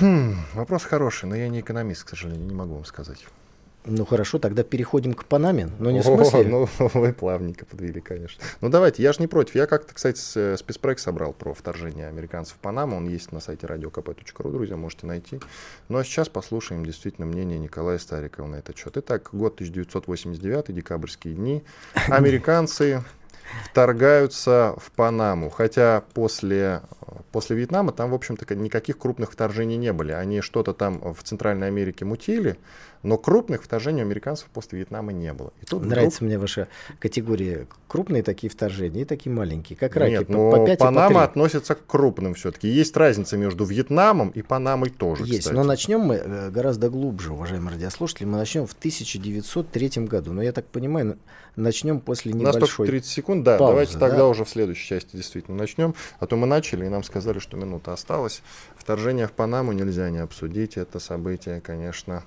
[0.00, 3.26] Хм, вопрос хороший, но я не экономист, к сожалению, не могу вам сказать.
[3.84, 6.40] Ну хорошо, тогда переходим к Панаме, но не в смысле...
[6.40, 8.42] О, ну вы плавненько подвели, конечно.
[8.60, 9.56] Ну давайте, я же не против.
[9.56, 12.96] Я как-то, кстати, э, спецпроект собрал про вторжение американцев в Панаму.
[12.96, 15.40] Он есть на сайте radiokp.ru, друзья, можете найти.
[15.88, 18.96] Ну а сейчас послушаем действительно мнение Николая Старикова на этот счет.
[18.96, 21.64] Итак, год 1989, декабрьские дни.
[22.08, 23.02] Американцы
[23.70, 25.50] вторгаются в Панаму.
[25.50, 26.82] Хотя после,
[27.30, 30.12] после Вьетнама там, в общем-то, никаких крупных вторжений не были.
[30.12, 32.56] Они что-то там в Центральной Америке мутили,
[33.02, 35.52] но крупных вторжений у американцев после Вьетнама не было.
[35.60, 36.28] И тут Нравится вдруг...
[36.28, 37.66] мне ваша категория.
[37.88, 40.12] Крупные такие вторжения и такие маленькие, как раки.
[40.12, 42.68] Нет, но по 5 Панама по относится к крупным все-таки.
[42.68, 45.54] Есть разница между Вьетнамом и Панамой тоже, Есть, кстати.
[45.54, 48.24] но начнем мы э, гораздо глубже, уважаемые радиослушатели.
[48.24, 50.32] Мы начнем в 1903 году.
[50.32, 51.18] Но я так понимаю,
[51.56, 53.58] начнем после небольшой У нас только 30 секунд, да.
[53.58, 54.28] Паузы, давайте тогда да?
[54.28, 55.94] уже в следующей части действительно начнем.
[56.18, 58.42] А то мы начали, и нам сказали, что минута осталась.
[58.76, 60.76] Вторжение в Панаму нельзя не обсудить.
[60.76, 62.22] Это событие, конечно,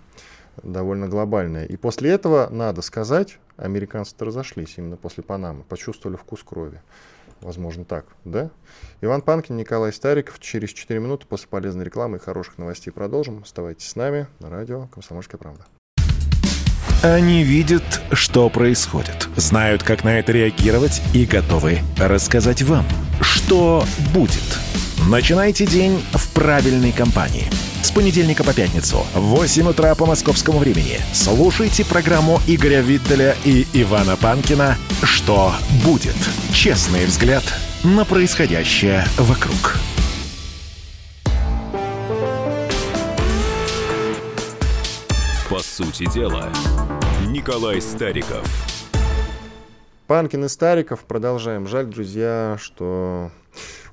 [0.63, 1.65] довольно глобальное.
[1.65, 6.81] И после этого, надо сказать, американцы разошлись именно после Панамы, почувствовали вкус крови.
[7.41, 8.49] Возможно, так, да?
[9.01, 10.39] Иван Панкин, Николай Стариков.
[10.39, 13.41] Через 4 минуты после полезной рекламы и хороших новостей продолжим.
[13.43, 15.65] Оставайтесь с нами на радио «Комсомольская правда».
[17.03, 22.85] Они видят, что происходит, знают, как на это реагировать и готовы рассказать вам,
[23.21, 24.59] что будет.
[25.07, 27.47] Начинайте день в правильной компании–
[27.85, 30.99] с понедельника по пятницу в 8 утра по московскому времени.
[31.13, 36.15] Слушайте программу Игоря Виттеля и Ивана Панкина «Что будет?»
[36.51, 37.43] Честный взгляд
[37.83, 39.77] на происходящее вокруг.
[45.47, 46.51] По сути дела,
[47.27, 48.47] Николай Стариков.
[50.07, 51.01] Панкин и Стариков.
[51.01, 51.67] Продолжаем.
[51.67, 53.29] Жаль, друзья, что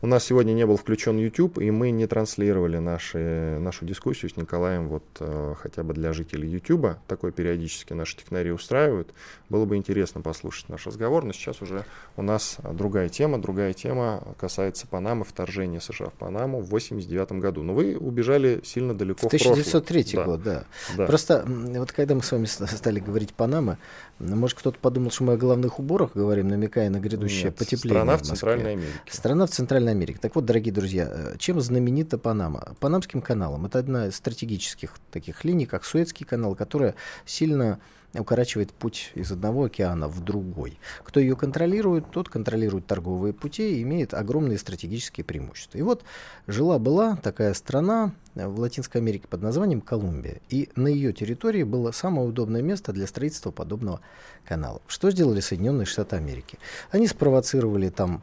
[0.03, 4.37] у нас сегодня не был включен YouTube, и мы не транслировали наши, нашу дискуссию с
[4.37, 6.97] Николаем вот э, хотя бы для жителей YouTube.
[7.07, 9.15] Такое периодически наши технари устраивают.
[9.49, 11.85] Было бы интересно послушать наш разговор, но сейчас уже
[12.17, 13.41] у нас другая тема.
[13.41, 17.63] Другая тема касается Панамы, вторжения США в Панаму в 89 году.
[17.63, 20.65] Но вы убежали сильно далеко в 1903 в год, да.
[20.97, 21.07] да.
[21.07, 23.79] Просто вот когда мы с вами стали говорить Панама,
[24.19, 28.03] может кто-то подумал, что мы о главных уборах говорим, намекая на грядущее Нет, потепление.
[28.03, 28.99] Страна в, в Центральной Америке.
[29.09, 30.19] Страна в Центральной Америки.
[30.21, 32.75] Так вот, дорогие друзья, э, чем знаменита Панама?
[32.81, 33.67] Панамским каналом.
[33.67, 37.79] Это одна из стратегических таких линий, как Суэцкий канал, которая сильно
[38.21, 40.79] укорачивает путь из одного океана в другой.
[41.03, 45.79] Кто ее контролирует, тот контролирует торговые пути и имеет огромные стратегические преимущества.
[45.79, 46.05] И вот
[46.47, 50.41] жила-была такая страна в Латинской Америке под названием Колумбия.
[50.51, 54.01] И на ее территории было самое удобное место для строительства подобного
[54.45, 54.83] канала.
[54.87, 56.59] Что сделали Соединенные Штаты Америки?
[56.91, 58.23] Они спровоцировали там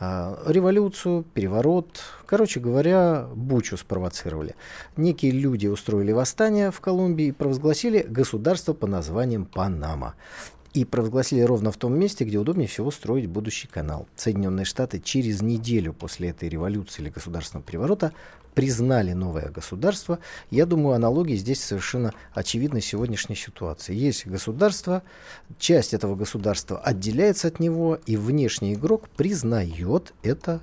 [0.00, 4.54] революцию, переворот, короче говоря, бучу спровоцировали.
[4.96, 10.14] Некие люди устроили восстание в Колумбии и провозгласили государство по названием Панама.
[10.72, 14.06] И провозгласили ровно в том месте, где удобнее всего строить будущий канал.
[14.14, 18.12] Соединенные Штаты через неделю после этой революции или государственного переворота
[18.54, 20.18] признали новое государство.
[20.50, 23.94] Я думаю, аналогии здесь совершенно очевидны сегодняшней ситуации.
[23.94, 25.02] Есть государство,
[25.58, 30.60] часть этого государства отделяется от него, и внешний игрок признает это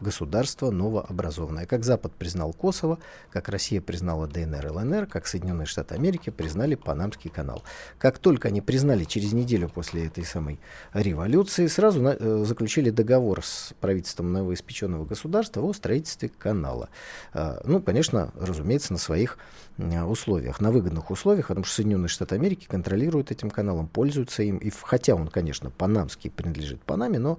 [0.00, 1.66] государство новообразованное.
[1.66, 2.98] Как Запад признал Косово,
[3.30, 7.62] как Россия признала ДНР, ЛНР, как Соединенные Штаты Америки признали Панамский канал.
[7.98, 10.60] Как только они признали через неделю после этой самой
[10.92, 16.88] революции, сразу на, э, заключили договор с правительством новоиспеченного государства о строительстве канала.
[17.34, 19.38] Э, ну, конечно, разумеется, на своих
[19.78, 24.58] условиях, на выгодных условиях, потому что Соединенные Штаты Америки контролируют этим каналом, пользуются им.
[24.58, 27.38] И хотя он, конечно, панамский принадлежит Панаме, но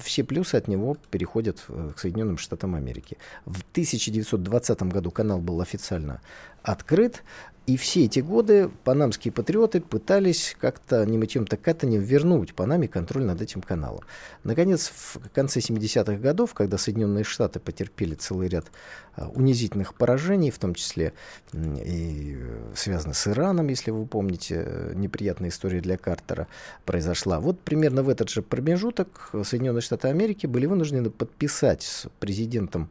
[0.00, 3.16] все плюсы от него переходят э, к Соединенным Штатам Америки.
[3.46, 6.20] В 1920 году канал был официально
[6.62, 7.22] открыт,
[7.68, 13.42] и все эти годы панамские патриоты пытались как-то не мытьем-то катанем вернуть Панаме контроль над
[13.42, 14.00] этим каналом.
[14.42, 18.72] Наконец, в конце 70-х годов, когда Соединенные Штаты потерпели целый ряд
[19.16, 21.12] а, унизительных поражений, в том числе
[21.52, 22.38] и
[22.74, 26.48] связаны с Ираном, если вы помните, э, неприятная история для Картера
[26.86, 27.38] произошла.
[27.38, 32.88] Вот примерно в этот же промежуток Соединенные Штаты Америки были вынуждены подписать с президентом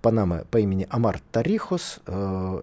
[0.00, 2.60] Панамы по имени Амар Тарихос э,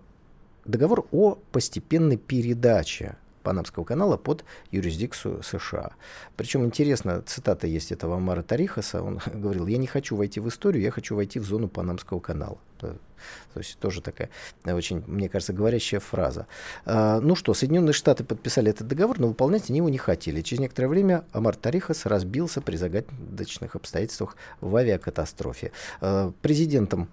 [0.65, 5.91] договор о постепенной передаче Панамского канала под юрисдикцию США.
[6.35, 10.81] Причем интересно, цитата есть этого Амара Тарихаса, он говорил, я не хочу войти в историю,
[10.81, 12.57] я хочу войти в зону Панамского канала.
[12.79, 14.29] То есть тоже такая
[14.65, 16.47] очень, мне кажется, говорящая фраза.
[16.85, 20.41] А, ну что, Соединенные Штаты подписали этот договор, но выполнять они его не хотели.
[20.41, 25.71] Через некоторое время Амар Тарихас разбился при загадочных обстоятельствах в авиакатастрофе.
[26.01, 27.07] А, президентом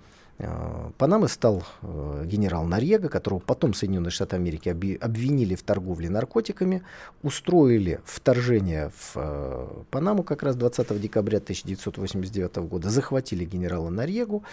[0.99, 6.83] Панамы стал э, генерал Нарьега, которого потом Соединенные Штаты Америки обвинили в торговле наркотиками,
[7.23, 14.45] устроили вторжение в э, Панаму как раз 20 декабря 1989 года, захватили генерала Нарьегу,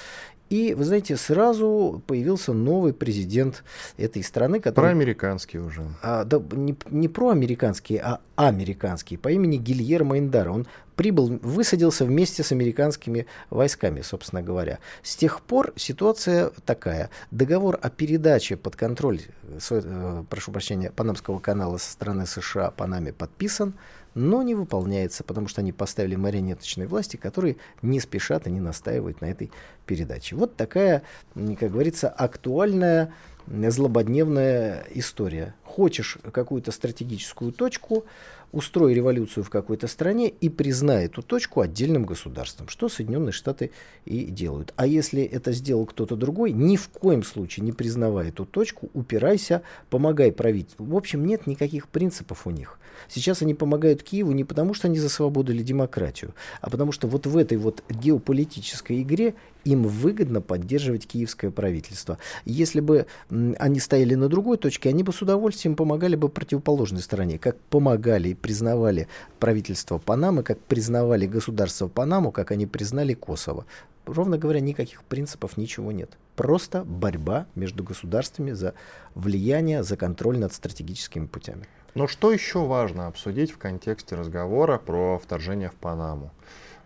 [0.49, 3.63] и, вы знаете, сразу появился новый президент
[3.97, 4.85] этой страны, который...
[4.85, 5.81] Проамериканский уже.
[6.01, 10.49] А, да, не, не проамериканский, а американский, по имени Гильермо Индар.
[10.49, 10.65] Он
[10.97, 14.79] прибыл, высадился вместе с американскими войсками, собственно говоря.
[15.03, 17.09] С тех пор ситуация такая.
[17.31, 19.21] Договор о передаче под контроль,
[19.69, 23.75] э, прошу прощения, Панамского канала со стороны США Панаме подписан,
[24.15, 29.21] но не выполняется, потому что они поставили марионеточные власти, которые не спешат и не настаивают
[29.21, 29.51] на этой
[29.85, 30.35] передаче.
[30.35, 31.03] Вот такая,
[31.35, 33.13] как говорится, актуальная
[33.47, 35.53] злободневная история.
[35.63, 38.05] Хочешь какую-то стратегическую точку,
[38.51, 43.71] устрой революцию в какой-то стране и признай эту точку отдельным государством, что Соединенные Штаты
[44.05, 44.73] и делают.
[44.75, 49.61] А если это сделал кто-то другой, ни в коем случае не признавай эту точку, упирайся,
[49.89, 50.85] помогай правительству.
[50.85, 52.79] В общем, нет никаких принципов у них.
[53.07, 57.07] Сейчас они помогают Киеву не потому, что они за свободу или демократию, а потому что
[57.07, 59.35] вот в этой вот геополитической игре
[59.67, 62.17] им выгодно поддерживать киевское правительство.
[62.45, 67.37] Если бы они стояли на другой точке, они бы с удовольствием помогали бы противоположной стороне,
[67.37, 69.07] как помогали и признавали
[69.39, 73.65] правительство Панамы, как признавали государство Панаму, как они признали Косово.
[74.05, 76.17] Ровно говоря, никаких принципов, ничего нет.
[76.37, 78.73] Просто борьба между государствами за
[79.15, 81.65] влияние, за контроль над стратегическими путями.
[81.93, 86.31] Но что еще важно обсудить в контексте разговора про вторжение в Панаму?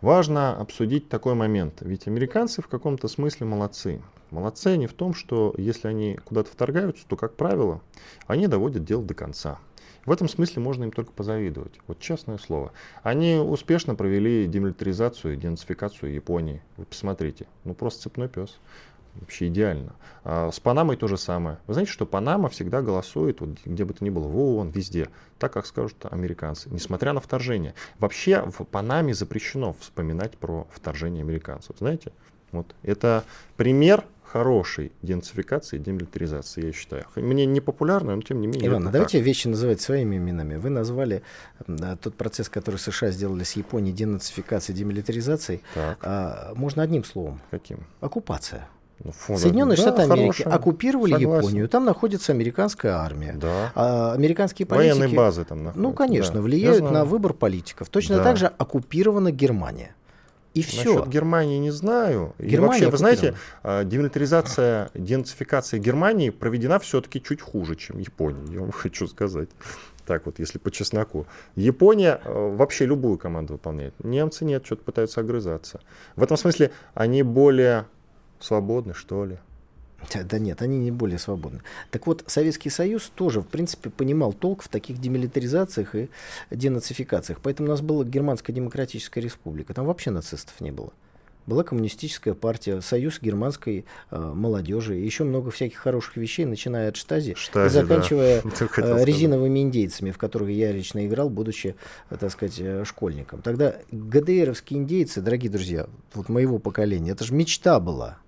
[0.01, 4.01] Важно обсудить такой момент, ведь американцы в каком-то смысле молодцы.
[4.31, 7.81] Молодцы они в том, что если они куда-то вторгаются, то, как правило,
[8.25, 9.59] они доводят дело до конца.
[10.05, 11.73] В этом смысле можно им только позавидовать.
[11.85, 12.71] Вот честное слово.
[13.03, 16.63] Они успешно провели демилитаризацию и денацификацию Японии.
[16.77, 17.45] Вы посмотрите.
[17.63, 18.59] Ну просто цепной пес.
[19.15, 19.93] Вообще идеально.
[20.23, 21.57] А с Панамой то же самое.
[21.67, 25.09] Вы знаете, что Панама всегда голосует, вот, где бы то ни было, в ООН, везде,
[25.39, 27.73] так, как скажут американцы, несмотря на вторжение.
[27.99, 31.75] Вообще в Панаме запрещено вспоминать про вторжение американцев.
[31.79, 32.11] Знаете,
[32.51, 33.23] вот это
[33.57, 37.05] пример хорошей денацификации и демилитаризации, я считаю.
[37.15, 38.67] Мне не популярно, но тем не менее.
[38.67, 39.27] Иван, а давайте так.
[39.27, 40.55] вещи называть своими именами.
[40.55, 41.21] Вы назвали
[41.67, 45.63] да, тот процесс, который США сделали с Японией, денацификацией, демилитаризацией.
[45.73, 45.99] Так.
[46.01, 47.41] А, можно одним словом.
[47.51, 47.85] Каким?
[47.99, 48.69] Оккупация.
[49.03, 50.53] Ну, Соединенные да, Штаты Америки хорошая.
[50.53, 51.37] оккупировали Согласен.
[51.37, 53.33] Японию, там находится американская армия.
[53.33, 53.71] Да.
[53.73, 54.97] А американские политики...
[54.99, 55.81] Военные базы там находятся.
[55.81, 56.41] Ну, конечно, да.
[56.41, 57.89] влияют на выбор политиков.
[57.89, 58.23] Точно да.
[58.23, 59.95] так же оккупирована Германия.
[60.53, 60.93] И все.
[60.93, 62.35] Насчет Германии не знаю.
[62.37, 68.53] Германия и вообще, вы знаете, а, демилитаризация, денацификация Германии проведена все-таки чуть хуже, чем Япония,
[68.53, 69.49] я вам хочу сказать.
[70.05, 71.25] Так вот, если по чесноку.
[71.55, 73.93] Япония э, вообще любую команду выполняет.
[74.03, 75.79] Немцы нет, что-то пытаются огрызаться.
[76.15, 77.85] В этом смысле они более
[78.41, 79.37] свободны, что ли.
[80.13, 81.61] Да нет, они не более свободны.
[81.89, 86.09] Так вот, Советский Союз тоже, в принципе, понимал толк в таких демилитаризациях и
[86.49, 87.39] денацификациях.
[87.41, 89.73] Поэтому у нас была Германская Демократическая Республика.
[89.73, 90.91] Там вообще нацистов не было.
[91.47, 97.33] Была коммунистическая партия, союз германской э, молодежи, еще много всяких хороших вещей, начиная от штази,
[97.35, 98.43] штази и заканчивая
[98.77, 99.01] да.
[99.01, 101.75] э, резиновыми индейцами, в которых я лично играл, будучи,
[102.11, 103.41] э, так сказать, э, школьником.
[103.41, 108.20] Тогда ГДРовские индейцы, дорогие друзья, вот моего поколения, это же мечта была.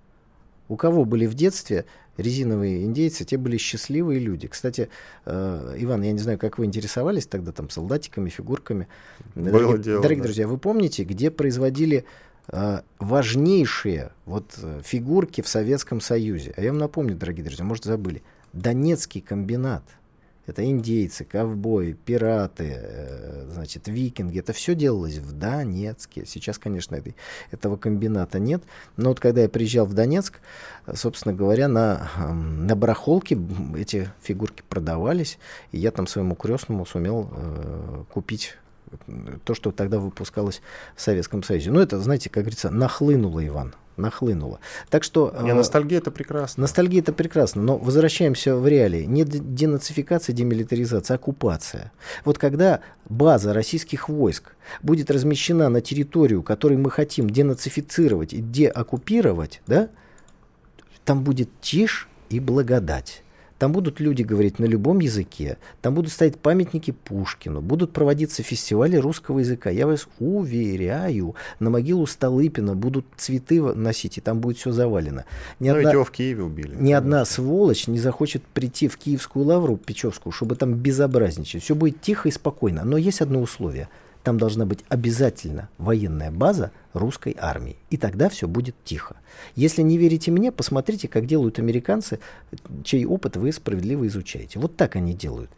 [0.73, 1.86] У кого были в детстве
[2.17, 4.47] резиновые индейцы, те были счастливые люди.
[4.47, 4.89] Кстати,
[5.23, 8.88] э, Иван, я не знаю, как вы интересовались тогда там солдатиками, фигурками.
[9.36, 10.27] Было дорогие, дело, дорогие да.
[10.27, 12.05] друзья, вы помните, где производили
[12.47, 16.55] э, важнейшие вот э, фигурки в Советском Союзе?
[16.57, 18.23] А я вам напомню, дорогие друзья, может забыли.
[18.51, 19.83] Донецкий комбинат–
[20.45, 24.39] это индейцы, ковбои, пираты, э, значит, викинги.
[24.39, 26.25] Это все делалось в Донецке.
[26.25, 27.15] Сейчас, конечно, этой,
[27.51, 28.63] этого комбината нет.
[28.97, 30.39] Но вот когда я приезжал в Донецк,
[30.93, 33.38] собственно говоря, на, на барахолке
[33.77, 35.39] эти фигурки продавались.
[35.71, 38.58] И я там своему крестному сумел э, купить
[39.43, 40.62] то, что тогда выпускалось
[40.95, 41.71] в Советском Союзе.
[41.71, 44.60] Ну, это, знаете, как говорится, нахлынуло, Иван нахлынуло.
[44.89, 45.36] Так что...
[45.41, 46.62] Не, э, ностальгия это прекрасно.
[46.62, 49.03] Ностальгия это прекрасно, но возвращаемся в реалии.
[49.03, 51.91] Не денацификация, демилитаризация, а оккупация.
[52.25, 59.62] Вот когда база российских войск будет размещена на территорию, которую мы хотим денацифицировать и деоккупировать,
[59.67, 59.89] да,
[61.06, 63.22] там будет тишь и благодать.
[63.63, 68.97] Там будут люди говорить на любом языке, там будут стоять памятники Пушкину, будут проводиться фестивали
[68.97, 69.69] русского языка.
[69.69, 75.23] Я вас уверяю, на могилу Столыпина будут цветы носить, и там будет все завалено.
[75.62, 76.76] Ни ну, одна, его в Киеве убили.
[76.78, 81.63] Ни одна сволочь не захочет прийти в Киевскую лавру Печевскую, чтобы там безобразничать.
[81.63, 82.84] Все будет тихо и спокойно.
[82.84, 83.88] Но есть одно условие–
[84.23, 87.75] там должна быть обязательно военная база русской армии.
[87.89, 89.17] И тогда все будет тихо.
[89.55, 92.19] Если не верите мне, посмотрите, как делают американцы,
[92.83, 94.59] чей опыт вы справедливо изучаете.
[94.59, 95.51] Вот так они делают.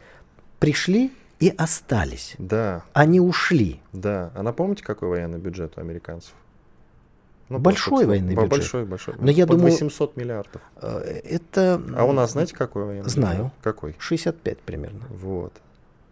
[0.59, 2.35] Пришли и остались.
[2.39, 2.83] Да.
[2.93, 3.79] Они ушли.
[3.93, 4.31] Да.
[4.33, 6.33] А напомните, какой военный бюджет у американцев?
[7.49, 8.49] Ну, большой военный бюджет.
[8.49, 9.13] Большой, большой.
[9.19, 10.61] Но я думаю, 800 миллиардов.
[10.77, 11.79] Э, это...
[11.95, 13.37] А у нас знаете, какой военный Знаю.
[13.37, 13.53] Бюджет?
[13.61, 13.95] Какой?
[13.99, 15.05] 65 примерно.
[15.09, 15.53] Вот.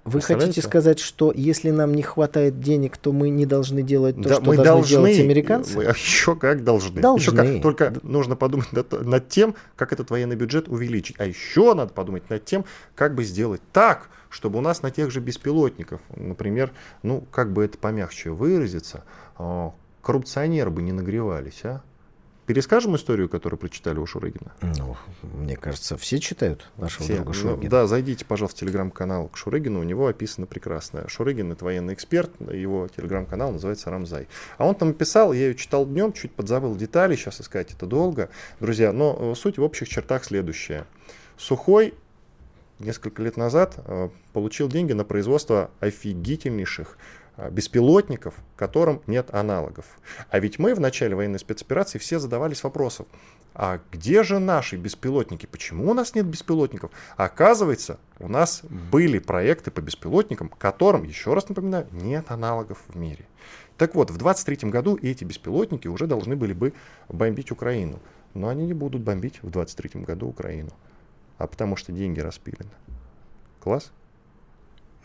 [0.06, 4.30] Вы хотите сказать, что если нам не хватает денег, то мы не должны делать то,
[4.30, 5.78] да, что мы должны, должны делать американцы?
[5.78, 7.02] Мы еще как должны.
[7.02, 7.22] должны.
[7.22, 11.16] Еще как, только нужно подумать над, над тем, как этот военный бюджет увеличить.
[11.20, 15.10] А еще надо подумать над тем, как бы сделать так, чтобы у нас на тех
[15.10, 19.06] же беспилотников, например, ну, как бы это помягче выразиться,
[19.38, 21.82] а, коррупционеры бы не нагревались, а?
[22.46, 24.52] Перескажем историю, которую прочитали у Шурыгина?
[24.62, 27.16] Ну, мне кажется, все читают нашего все.
[27.16, 27.64] друга ну, Шурыгина.
[27.64, 31.08] Ну, да, зайдите, пожалуйста, в телеграм-канал к Шурыгину, у него описано прекрасно.
[31.08, 34.28] Шурыгин— это военный эксперт, его телеграм-канал называется «Рамзай».
[34.58, 38.30] А он там писал, я ее читал днем, чуть подзабыл детали, сейчас искать это долго,
[38.60, 40.86] друзья, но э, суть в общих чертах следующая.
[41.38, 41.94] Сухой
[42.80, 46.98] несколько лет назад э, получил деньги на производство офигительнейших
[47.52, 49.86] беспилотников, которым нет аналогов.
[50.30, 53.08] А ведь мы в начале военной спецоперации все задавались вопросом,
[53.56, 55.46] а где же наши беспилотники?
[55.46, 56.92] Почему у нас нет беспилотников?
[57.18, 63.26] оказывается, у нас были проекты по беспилотникам, которым, еще раз напоминаю, нет аналогов в мире.
[63.78, 66.74] Так вот, в 23 году эти беспилотники уже должны были бы
[67.10, 68.00] бомбить Украину.
[68.34, 70.72] Но они не будут бомбить в 23 году Украину.
[71.38, 72.72] А потому что деньги распилены.
[73.60, 73.92] Класс?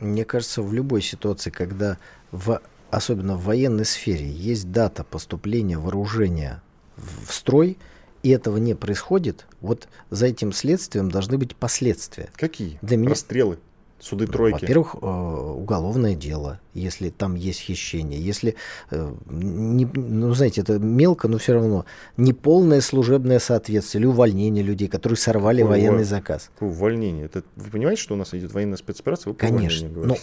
[0.00, 1.98] Мне кажется, в любой ситуации, когда
[2.30, 6.62] в, особенно в военной сфере есть дата поступления вооружения
[6.96, 7.78] в строй,
[8.22, 12.30] и этого не происходит, вот за этим следствием должны быть последствия.
[12.34, 12.78] Какие?
[12.82, 13.10] Для меня...
[13.10, 13.58] Расстрелы,
[13.98, 14.60] суды тройки.
[14.62, 18.54] Во-первых, э, уголовное дело если там есть хищение, если,
[18.90, 21.84] э, не, ну, знаете, это мелко, но все равно,
[22.16, 26.50] неполное служебное соответствие или увольнение людей, которые сорвали Какое военный заказ.
[26.60, 27.26] Увольнение.
[27.26, 29.32] Это, вы понимаете, что у нас идет военная спецоперация?
[29.32, 29.88] Вы Конечно.
[29.88, 30.16] Но,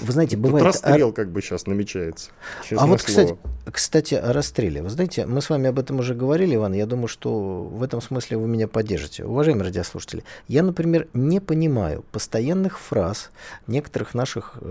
[0.00, 0.64] вы знаете, Тут бывает...
[0.64, 2.30] расстрел как бы сейчас намечается.
[2.76, 3.36] А вот, кстати,
[3.70, 4.82] кстати, о расстреле.
[4.82, 6.72] Вы знаете, мы с вами об этом уже говорили, Иван.
[6.72, 9.24] Я думаю, что в этом смысле вы меня поддержите.
[9.24, 13.30] Уважаемые радиослушатели, я, например, не понимаю постоянных фраз
[13.66, 14.69] некоторых наших эм,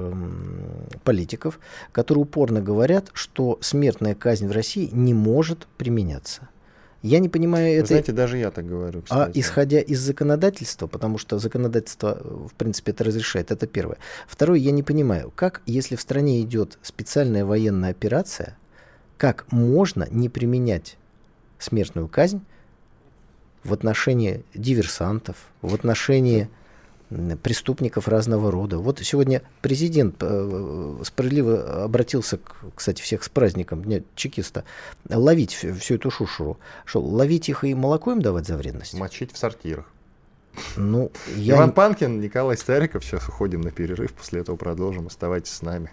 [1.03, 1.59] политиков,
[1.91, 6.49] которые упорно говорят, что смертная казнь в России не может применяться.
[7.01, 7.87] Я не понимаю это.
[7.87, 8.99] Знаете, даже я так говорю.
[8.99, 9.37] А кстати.
[9.37, 13.97] А исходя из законодательства, потому что законодательство, в принципе, это разрешает, это первое.
[14.27, 18.57] Второе, я не понимаю, как, если в стране идет специальная военная операция,
[19.17, 20.97] как можно не применять
[21.57, 22.41] смертную казнь
[23.63, 26.49] в отношении диверсантов, в отношении
[27.41, 28.77] преступников разного рода.
[28.77, 34.63] Вот сегодня президент э, справедливо обратился, к, кстати, всех с праздником Дня чекиста,
[35.09, 36.59] ловить всю, всю эту шушуру.
[36.85, 38.93] Что, ловить их и молоко им давать за вредность?
[38.93, 39.85] Мочить в сортирах.
[40.75, 41.55] Ну, я...
[41.55, 43.03] Иван Панкин, Николай Стариков.
[43.03, 45.07] Сейчас уходим на перерыв, после этого продолжим.
[45.07, 45.91] Оставайтесь с нами.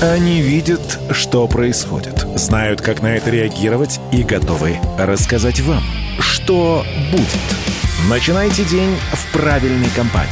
[0.00, 5.82] Они видят, что происходит, знают, как на это реагировать и готовы рассказать вам,
[6.20, 7.77] что будет.
[8.06, 10.30] Начинайте день в правильной компании.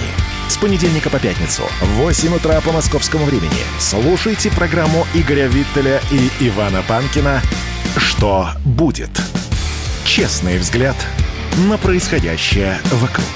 [0.48, 3.50] С понедельника по пятницу в 8 утра по московскому времени
[3.80, 7.42] слушайте программу Игоря Виттеля и Ивана Панкина
[7.96, 9.10] «Что будет?».
[10.04, 10.96] Честный взгляд
[11.68, 13.26] на происходящее вокруг.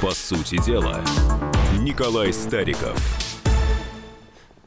[0.00, 1.00] По сути дела,
[1.78, 2.98] Николай Стариков–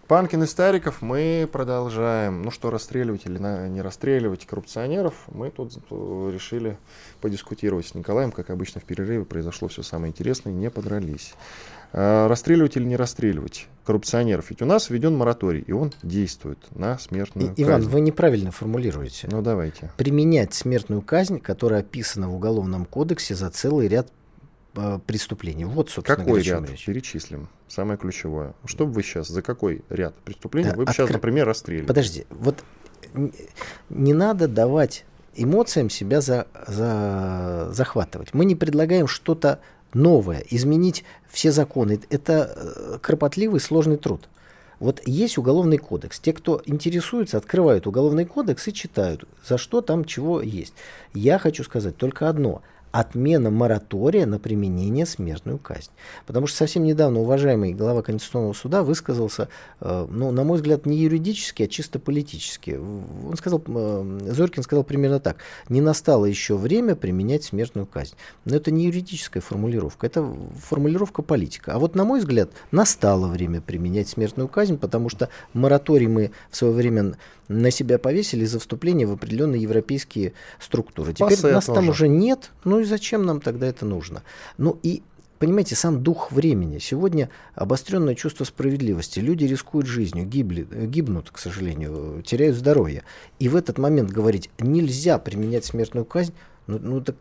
[0.08, 2.44] Панкин и Стариков мы продолжаем.
[2.44, 3.40] Ну что, расстреливать или
[3.70, 6.78] не расстреливать коррупционеров, мы тут э, решили
[7.22, 8.32] подискутировать с Николаем.
[8.32, 11.34] Как обычно в перерыве произошло все самое интересное, не подрались.
[11.92, 14.52] А, расстреливать или не расстреливать коррупционеров?
[14.52, 17.64] Ведь у нас введен мораторий, и он действует на смертную и, казнь.
[17.64, 19.28] Иван, вы неправильно формулируете.
[19.32, 19.92] Ну давайте.
[19.98, 24.12] Применять смертную казнь, которая описана в Уголовном кодексе за целый ряд
[25.06, 25.66] преступлений.
[25.66, 26.70] Вот, собственно Какой говоря, ряд?
[26.70, 26.86] Речь.
[26.86, 27.48] Перечислим.
[27.68, 28.54] Самое ключевое.
[28.66, 31.04] Что бы вы сейчас, за какой ряд преступлений да, вы бы откр...
[31.04, 31.88] сейчас, например, расстреливали?
[31.88, 32.64] Подожди, вот
[33.90, 35.06] не надо давать
[35.36, 38.34] эмоциям себя за, за, захватывать.
[38.34, 39.60] Мы не предлагаем что-то
[39.94, 42.00] новое, изменить все законы.
[42.10, 44.30] Это э, кропотливый, сложный труд.
[44.80, 46.20] Вот есть уголовный кодекс.
[46.20, 50.74] Те, кто интересуется, открывают уголовный кодекс и читают, за что там чего есть.
[51.14, 52.62] Я хочу сказать только одно–
[52.96, 55.92] отмена моратория на применение смертную казнь.
[56.26, 59.50] Потому что совсем недавно уважаемый глава Конституционного суда высказался,
[59.82, 62.80] э, ну, на мой взгляд, не юридически, а чисто политически.
[62.80, 68.16] Он сказал, э, Зорькин сказал примерно так, не настало еще время применять смертную казнь.
[68.46, 71.74] Но это не юридическая формулировка, это формулировка политика.
[71.74, 76.56] А вот, на мой взгляд, настало время применять смертную казнь, потому что мораторий мы в
[76.56, 77.18] свое время
[77.48, 81.14] на себя повесили за вступление в определенные европейские структуры.
[81.14, 84.24] Теперь Пассе нас там уже нет, ну и зачем нам тогда это нужно?
[84.58, 85.04] Ну и
[85.40, 86.80] понимаете, сам дух времени.
[86.80, 89.20] Сегодня обостренное чувство справедливости.
[89.20, 93.04] Люди рискуют жизнью, гибли, гибнут, к сожалению, теряют здоровье.
[93.40, 96.34] И в этот момент говорить, нельзя применять смертную казнь,
[96.68, 97.16] ну, ну так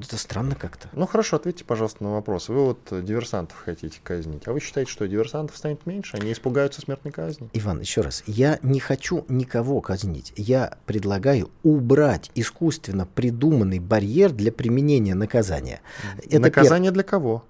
[0.00, 0.88] это странно как-то.
[0.92, 2.48] Ну хорошо, ответьте, пожалуйста, на вопрос.
[2.48, 7.12] Вы вот диверсантов хотите казнить, а вы считаете, что диверсантов станет меньше, они испугаются смертной
[7.12, 7.50] казни?
[7.52, 10.32] Иван, еще раз, я не хочу никого казнить.
[10.36, 15.80] Я предлагаю убрать искусственно придуманный барьер для применения наказания.
[16.24, 16.94] Это Наказание пер...
[16.94, 17.44] для кого?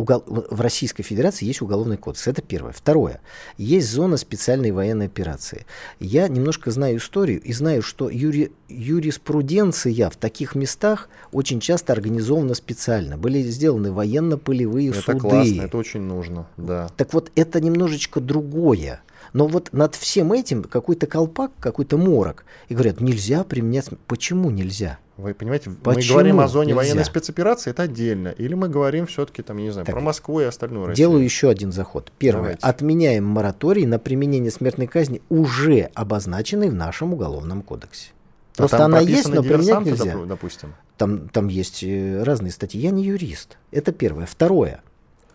[0.00, 0.24] Угол...
[0.26, 2.26] в Российской Федерации есть уголовный кодекс.
[2.26, 2.72] Это первое.
[2.72, 3.20] Второе.
[3.58, 5.66] Есть зона специальной военной операции.
[5.98, 8.52] Я немножко знаю историю и знаю, что юри...
[8.68, 13.16] юриспруденция в таких местах очень часто организована специально.
[13.16, 15.18] Были сделаны военно-полевые это суды.
[15.18, 16.46] Это классно, это очень нужно.
[16.56, 16.88] Да.
[16.96, 19.02] Так вот, это немножечко другое.
[19.32, 22.44] Но вот над всем этим какой-то колпак, какой-то морок.
[22.68, 23.88] И говорят, нельзя применять...
[24.06, 24.98] Почему нельзя?
[25.20, 26.76] Вы понимаете, Почему мы говорим о зоне нельзя?
[26.76, 28.28] военной спецоперации, это отдельно.
[28.28, 31.08] Или мы говорим все-таки, там, я не знаю, так, про Москву и остальную Россию.
[31.08, 32.10] Делаю еще один заход.
[32.18, 32.42] Первое.
[32.42, 32.66] Давайте.
[32.66, 38.10] Отменяем мораторий на применение смертной казни, уже обозначенный в нашем уголовном кодексе.
[38.56, 40.16] А Просто она есть, но применять нельзя.
[40.26, 40.74] Допустим.
[40.96, 42.80] Там, там есть э, разные статьи.
[42.80, 43.56] Я не юрист.
[43.70, 44.26] Это первое.
[44.26, 44.82] Второе.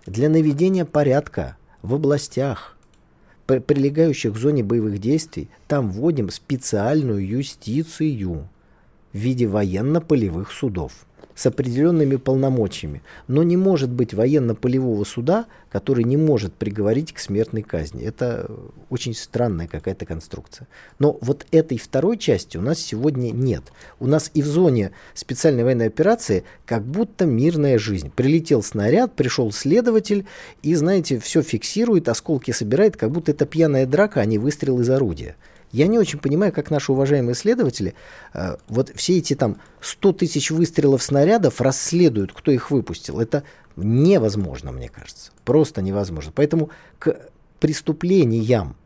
[0.06, 2.78] Для наведения порядка в областях,
[3.48, 8.48] прилегающих к зоне боевых действий, там вводим специальную юстицию
[9.16, 10.92] в виде военно-полевых судов
[11.36, 13.02] с определенными полномочиями.
[13.28, 18.04] Но не может быть военно-полевого суда, который не может приговорить к смертной казни.
[18.04, 18.52] Это
[18.90, 20.68] очень странная какая-то конструкция.
[21.00, 23.64] Но вот этой второй части у нас сегодня нет.
[24.02, 28.12] У нас и в зоне специальной военной операции как будто мирная жизнь.
[28.14, 30.26] Прилетел снаряд, пришел следователь
[30.62, 34.90] и, знаете, все фиксирует, осколки собирает, как будто это пьяная драка, а не выстрел из
[34.90, 35.36] орудия.
[35.76, 37.96] Я не очень понимаю, как наши уважаемые следователи
[38.34, 43.20] э, вот все эти там 100 тысяч выстрелов снарядов расследуют, кто их выпустил.
[43.20, 43.44] Это
[43.76, 45.34] невозможно, мне кажется.
[45.44, 46.32] Просто невозможно.
[46.34, 47.20] Поэтому к
[47.60, 48.78] преступлениям,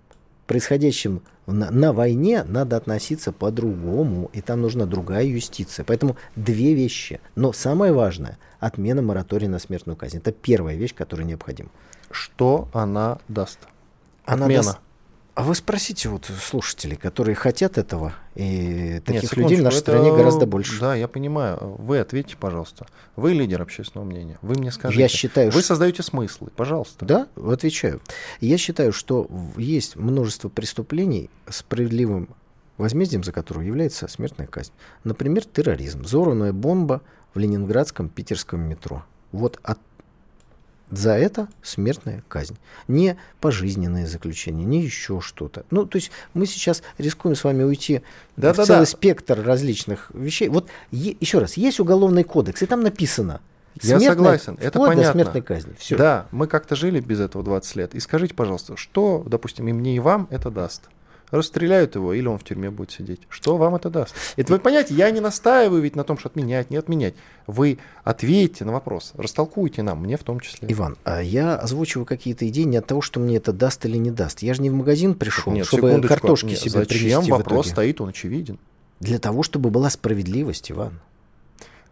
[0.47, 4.31] происходящим на, на войне, надо относиться по-другому.
[4.33, 5.83] И там нужна другая юстиция.
[5.83, 7.21] Поэтому две вещи.
[7.35, 10.17] Но самое важное– отмена моратория на смертную казнь.
[10.17, 11.69] Это первая вещь, которая необходима.
[12.09, 13.59] Что она даст?
[14.25, 14.45] Отмена.
[14.45, 14.79] Она даст
[15.35, 19.91] а вы спросите вот слушателей, которые хотят этого, и таких Нет, людей в нашей это...
[19.91, 20.79] стране гораздо больше.
[20.79, 21.75] Да, я понимаю.
[21.77, 22.87] Вы ответьте, пожалуйста.
[23.15, 24.37] Вы лидер общественного мнения.
[24.41, 25.01] Вы мне скажите.
[25.01, 25.69] Я считаю, вы что...
[25.69, 27.05] создаете смыслы, пожалуйста.
[27.05, 28.01] Да, отвечаю.
[28.41, 32.29] Я считаю, что есть множество преступлений справедливым
[32.79, 34.71] возмездием за которое является смертная казнь.
[35.03, 37.01] Например, терроризм, взорванная бомба
[37.33, 39.03] в ленинградском питерском метро.
[39.31, 39.79] Вот от
[40.91, 42.57] за это смертная казнь.
[42.87, 45.65] Не пожизненное заключение, не еще что-то.
[45.71, 48.01] Ну, то есть мы сейчас рискуем с вами уйти
[48.37, 48.85] да, в да, целый да.
[48.85, 50.49] спектр различных вещей.
[50.49, 53.41] Вот е- еще раз, есть уголовный кодекс, и там написано.
[53.81, 55.13] Я согласен, это понятно.
[55.13, 55.73] смертной казни.
[55.77, 55.95] Все.
[55.95, 57.95] Да, мы как-то жили без этого 20 лет.
[57.95, 60.89] И скажите, пожалуйста, что, допустим, и мне, и вам это даст?
[61.31, 63.21] Расстреляют его, или он в тюрьме будет сидеть.
[63.29, 64.15] Что вам это даст?
[64.35, 67.13] Это вы понимаете, я не настаиваю ведь на том, что отменять, не отменять.
[67.47, 70.67] Вы ответьте на вопрос, растолкуйте нам, мне в том числе.
[70.71, 74.11] Иван, а я озвучиваю какие-то идеи не от того, что мне это даст или не
[74.11, 74.41] даст.
[74.41, 78.01] Я же не в магазин пришел, нет, чтобы картошки нет, себе зачем привезти вопрос стоит,
[78.01, 78.59] он очевиден.
[78.99, 80.99] Для того, чтобы была справедливость, Иван.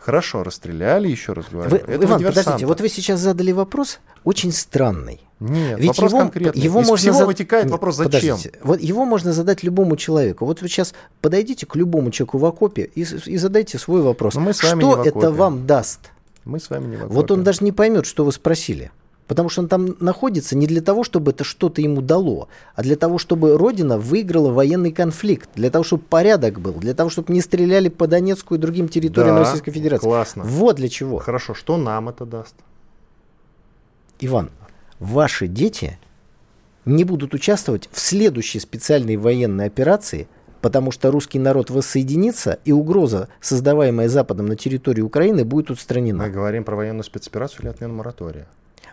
[0.07, 1.69] Хорошо, расстреляли, еще раз говорю.
[1.69, 5.19] Вы, Иван, подождите, вот вы сейчас задали вопрос очень странный.
[5.41, 6.61] Нет, Ведь вопрос его, конкретный.
[6.61, 7.27] Его Из можно всего зад...
[7.27, 8.37] вытекает вопрос, зачем?
[8.37, 8.57] Подождите.
[8.63, 10.45] Вот его можно задать любому человеку.
[10.45, 14.35] Вот вы сейчас подойдите к любому человеку в окопе и, и задайте свой вопрос.
[14.35, 15.99] мы с вами что это вам даст?
[16.45, 17.13] Мы с вами не в окопе.
[17.13, 18.91] Вот он даже не поймет, что вы спросили.
[19.27, 22.95] Потому что он там находится не для того, чтобы это что-то ему дало, а для
[22.95, 27.41] того, чтобы Родина выиграла военный конфликт, для того, чтобы порядок был, для того, чтобы не
[27.41, 30.05] стреляли по Донецку и другим территориям да, Российской Федерации.
[30.05, 30.43] Классно.
[30.43, 31.17] Вот для чего.
[31.17, 32.55] Хорошо, что нам это даст?
[34.19, 34.49] Иван,
[34.99, 35.99] ваши дети
[36.85, 40.29] не будут участвовать в следующей специальной военной операции,
[40.61, 46.23] потому что русский народ воссоединится, и угроза, создаваемая Западом на территории Украины, будет устранена.
[46.23, 48.47] Мы говорим про военную спецоперацию или отмену моратория?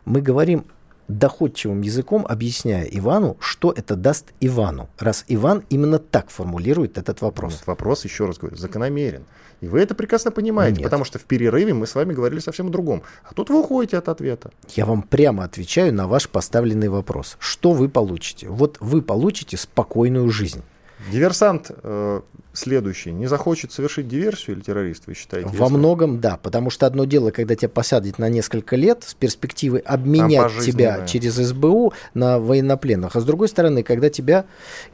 [0.05, 0.65] Мы говорим
[1.09, 7.55] доходчивым языком, объясняя Ивану, что это даст Ивану, раз Иван именно так формулирует этот вопрос.
[7.55, 9.25] Нет, вопрос, еще раз говорю, закономерен.
[9.61, 10.85] И вы это прекрасно понимаете, Нет.
[10.85, 13.03] потому что в перерыве мы с вами говорили совсем о другом.
[13.25, 14.51] А тут вы уходите от ответа.
[14.71, 17.37] Я вам прямо отвечаю на ваш поставленный вопрос.
[17.39, 18.49] Что вы получите?
[18.49, 20.63] Вот вы получите спокойную жизнь.
[21.11, 22.21] Диверсант э,
[22.53, 25.49] следующий не захочет совершить диверсию или террорист, вы считаете?
[25.49, 25.77] Во если...
[25.77, 30.65] многом да, потому что одно дело, когда тебя посадят на несколько лет с перспективой обменять
[30.65, 34.47] тебя через СБУ на военнопленных, а с другой стороны, когда тебя,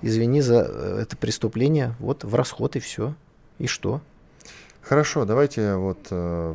[0.03, 3.15] извини за э, это преступление, вот в расход и все.
[3.59, 4.01] И что?
[4.83, 6.55] Хорошо, давайте вот э,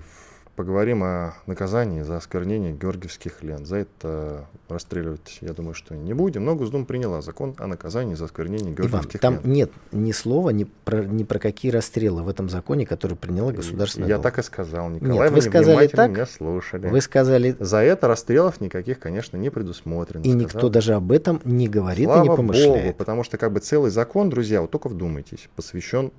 [0.55, 3.67] поговорим о наказании за осквернение георгиевских лент.
[3.67, 6.45] За это расстреливать, я думаю, что не будем.
[6.45, 9.43] Но Госдума приняла закон о наказании за осквернение георгиевских Иван, лент.
[9.43, 13.51] там нет ни слова ни про, ни про какие расстрелы в этом законе, который приняла
[13.51, 14.23] Государственная Я Дума.
[14.23, 14.89] так и сказал.
[14.89, 16.87] Николай, нет, вы, сказали так, меня слушали.
[16.87, 17.55] Вы сказали...
[17.59, 20.21] За это расстрелов никаких, конечно, не предусмотрено.
[20.21, 20.39] И сказал.
[20.39, 22.83] никто даже об этом не говорит Слава и не помышляет.
[22.83, 26.11] Богу, потому что как бы целый закон, друзья, вот только вдумайтесь, посвящен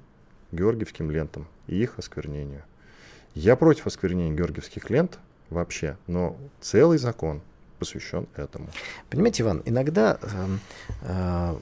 [0.52, 2.62] георгиевским лентам и их осквернению.
[3.36, 5.18] Я против осквернения георгиевских лент
[5.50, 7.42] вообще, но целый закон
[7.78, 8.68] посвящен этому.
[9.10, 10.46] Понимаете, Иван, иногда э,
[11.02, 11.56] э,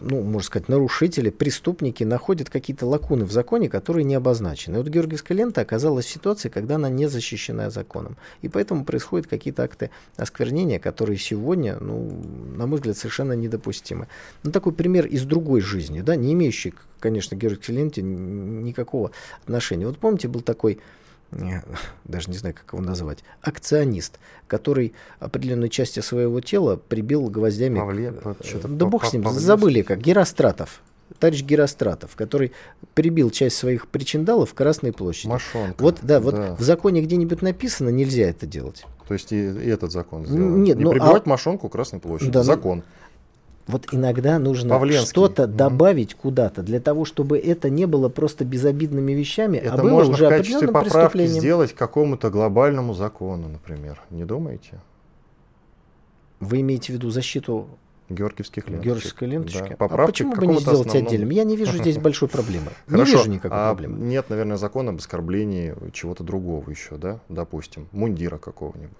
[0.00, 4.76] ну, можно сказать, нарушители, преступники находят какие-то лакуны в законе, которые не обозначены.
[4.76, 8.16] И вот Георгиевская лента оказалась в ситуации, когда она не защищена законом.
[8.42, 12.10] И поэтому происходят какие-то акты осквернения, которые сегодня, ну,
[12.56, 14.08] на мой взгляд, совершенно недопустимы.
[14.42, 19.10] Ну, такой пример из другой жизни, да, не имеющий, конечно, к Георгиевской ленте никакого
[19.42, 19.86] отношения.
[19.86, 20.80] Вот помните, был такой
[22.04, 27.78] даже не знаю, как его назвать, акционист, который определенной части своего тела прибил гвоздями.
[27.78, 28.14] Павле,
[28.64, 30.80] да бог с ним, Павле, забыли как, Геростратов.
[31.18, 32.52] Товарищ Геростратов, который
[32.94, 35.28] прибил часть своих причиндалов в Красной площади.
[35.28, 35.82] Машонка.
[35.82, 36.54] Вот, да, вот да.
[36.54, 38.84] в законе где-нибудь написано, нельзя это делать.
[39.08, 40.62] То есть и, и этот закон сделан.
[40.62, 41.28] Нет, не ну, прибивать а...
[41.28, 42.30] мошонку Красной площади.
[42.30, 42.82] Да, ну, закон.
[43.68, 49.58] Вот иногда нужно что-то добавить куда-то для того, чтобы это не было просто безобидными вещами,
[49.58, 54.00] а это а было можно уже в качестве поправки сделать какому-то глобальному закону, например.
[54.10, 54.80] Не думаете?
[56.40, 57.68] Вы имеете в виду защиту
[58.08, 58.84] Георгиевских ленточек.
[58.86, 59.76] Георгиевской ленточки.
[59.78, 61.06] Да, а почему бы не сделать основном...
[61.06, 61.30] отдельным?
[61.30, 62.68] Я не вижу здесь большой проблемы.
[62.88, 63.98] Не вижу никакой а проблемы.
[63.98, 67.20] Нет, наверное, закона об оскорблении чего-то другого еще, да?
[67.28, 68.96] Допустим, мундира какого-нибудь.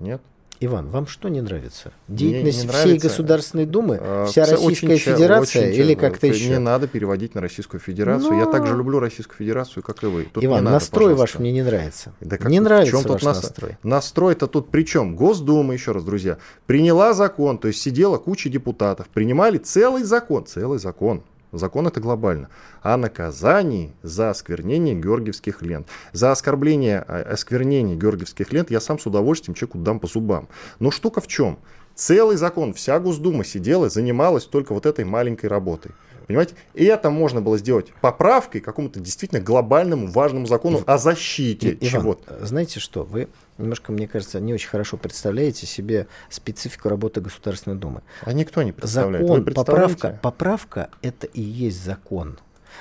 [0.00, 0.20] Нет?
[0.62, 1.90] Иван, вам что не нравится?
[2.06, 6.50] Деятельность не, всей Государственной Думы, а, вся Российская очень, Федерация очень, или как-то еще?
[6.50, 8.32] Не надо переводить на Российскую Федерацию.
[8.32, 8.40] Но...
[8.40, 10.24] Я также люблю Российскую Федерацию, как и вы.
[10.24, 12.12] Тут Иван, надо, настрой ваш мне не нравится.
[12.20, 13.78] Да как, не нравится чем ваш тут настрой.
[13.82, 15.16] Настрой-то тут при чем?
[15.16, 16.36] Госдума, еще раз, друзья,
[16.66, 21.22] приняла закон, то есть сидела куча депутатов, принимали целый закон, целый закон
[21.52, 22.48] Закон это глобально.
[22.82, 25.88] О наказании за осквернение георгиевских лент.
[26.12, 30.48] За оскорбление, а, осквернение георгиевских лент я сам с удовольствием человеку дам по зубам.
[30.78, 31.58] Но штука в чем?
[31.94, 35.90] Целый закон, вся Госдума сидела, занималась только вот этой маленькой работой.
[36.30, 36.54] Понимаете?
[36.74, 42.46] И это можно было сделать поправкой к какому-то действительно глобальному важному закону о защите чего-то.
[42.46, 43.26] Знаете что, вы
[43.58, 48.02] немножко, мне кажется, не очень хорошо представляете себе специфику работы Государственной Думы.
[48.22, 49.26] А никто не представляет.
[49.26, 52.38] Закон, поправка, поправка– это и есть закон.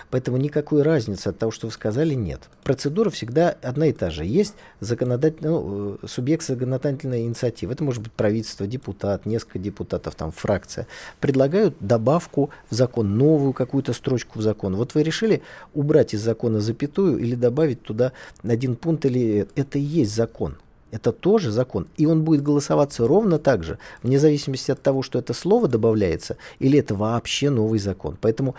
[0.09, 2.41] Поэтому никакой разницы от того, что вы сказали, нет.
[2.63, 4.25] Процедура всегда одна и та же.
[4.25, 7.73] Есть законодательный, ну, э, субъект законодательной инициативы.
[7.73, 10.87] Это может быть правительство, депутат, несколько депутатов, там, фракция.
[11.19, 14.75] Предлагают добавку в закон, новую какую-то строчку в закон.
[14.75, 15.41] Вот вы решили
[15.73, 18.11] убрать из закона запятую или добавить туда
[18.43, 20.57] один пункт, или это и есть закон.
[20.91, 21.87] Это тоже закон.
[21.97, 26.37] И он будет голосоваться ровно так же, вне зависимости от того, что это слово добавляется,
[26.57, 28.17] или это вообще новый закон.
[28.19, 28.55] Поэтому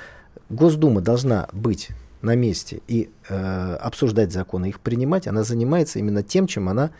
[0.50, 1.88] Госдума должна быть
[2.22, 6.90] на месте и э, обсуждать законы, их принимать, она занимается именно тем, чем она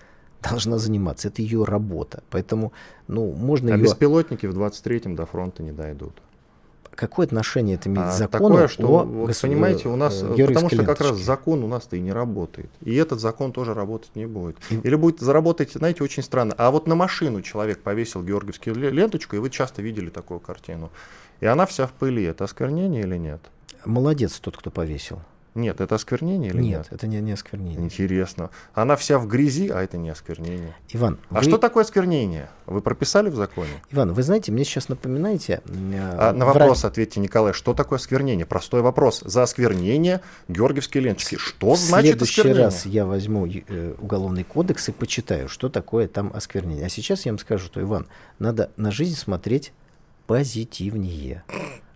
[0.42, 1.28] должна заниматься.
[1.28, 2.22] Это ее работа.
[2.30, 2.72] Поэтому,
[3.09, 3.82] ну, можно а ее...
[3.82, 6.14] беспилотники в 23-м до фронта не дойдут.
[6.94, 8.55] Какое отношение это имеет а, к закону?
[8.55, 9.40] Такое, что, о вот, гос...
[9.40, 12.70] понимаете, у нас, э, потому что как раз закон у нас-то и не работает.
[12.82, 14.57] И этот закон тоже работать не будет.
[14.70, 16.55] Или будет заработать, знаете, очень странно.
[16.59, 20.90] А вот на машину человек повесил георгиевскую ленточку, и вы часто видели такую картину.
[21.41, 22.24] И она вся в пыли.
[22.24, 23.41] Это осквернение или нет?
[23.84, 25.20] Молодец тот, кто повесил.
[25.55, 26.78] Нет, это осквернение или нет?
[26.78, 27.80] Нет, это не, не осквернение.
[27.80, 28.51] Интересно.
[28.72, 30.76] Она вся в грязи, а это не осквернение.
[30.91, 31.43] Иван, а вы...
[31.43, 32.51] что такое осквернение?
[32.66, 33.70] Вы прописали в законе?
[33.91, 35.61] Иван, вы знаете, мне сейчас напоминаете...
[35.66, 36.93] Э, а, на вопрос врач...
[36.93, 38.47] ответьте, Николай, что такое осквернение?
[38.47, 39.22] Простой вопрос.
[39.24, 41.36] За осквернение Георгиевские ленточки.
[41.36, 42.68] Что значит осквернение?
[42.68, 46.86] В следующий раз я возьму э, уголовный кодекс и почитаю, что такое там осквернение.
[46.86, 48.07] А сейчас я вам скажу, что, Иван,
[48.38, 49.72] надо на жизнь смотреть
[50.31, 51.43] позитивнее.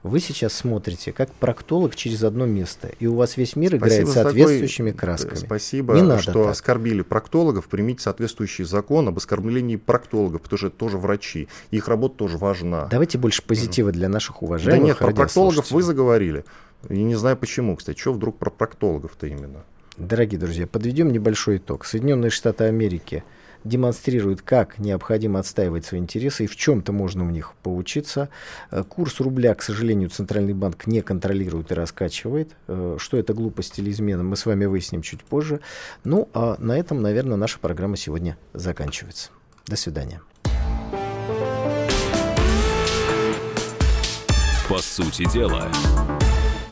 [0.03, 4.11] Вы сейчас смотрите как проктолог через одно место, и у вас весь мир играет Спасибо
[4.11, 5.35] соответствующими такой, красками.
[5.37, 6.51] Спасибо, Не надо что так.
[6.51, 7.69] оскорбили проктологов.
[7.69, 11.47] Примите соответствующий закон об оскорблении проктологов, потому что это тоже врачи.
[11.71, 12.87] Их работа тоже важна.
[12.87, 16.45] Давайте больше позитива для наших уважаемых Да нет, про проктологов вы заговорили.
[16.89, 18.01] И не знаю почему, кстати.
[18.01, 19.63] Что вдруг про проктологов-то именно?
[19.97, 21.85] Дорогие друзья, подведем небольшой итог.
[21.85, 23.23] Соединенные Штаты Америки–
[23.65, 28.29] демонстрирует, как необходимо отстаивать свои интересы и в чем-то можно у них поучиться.
[28.71, 32.53] Э, курс рубля, к сожалению, Центральный банк не контролирует и раскачивает.
[32.69, 35.61] Э, что это глупость или измена, мы с вами выясним чуть позже.
[36.05, 39.31] Ну, а на этом, наверное, наша программа сегодня заканчивается.
[39.67, 40.21] До свидания.
[44.69, 45.71] По сути дела.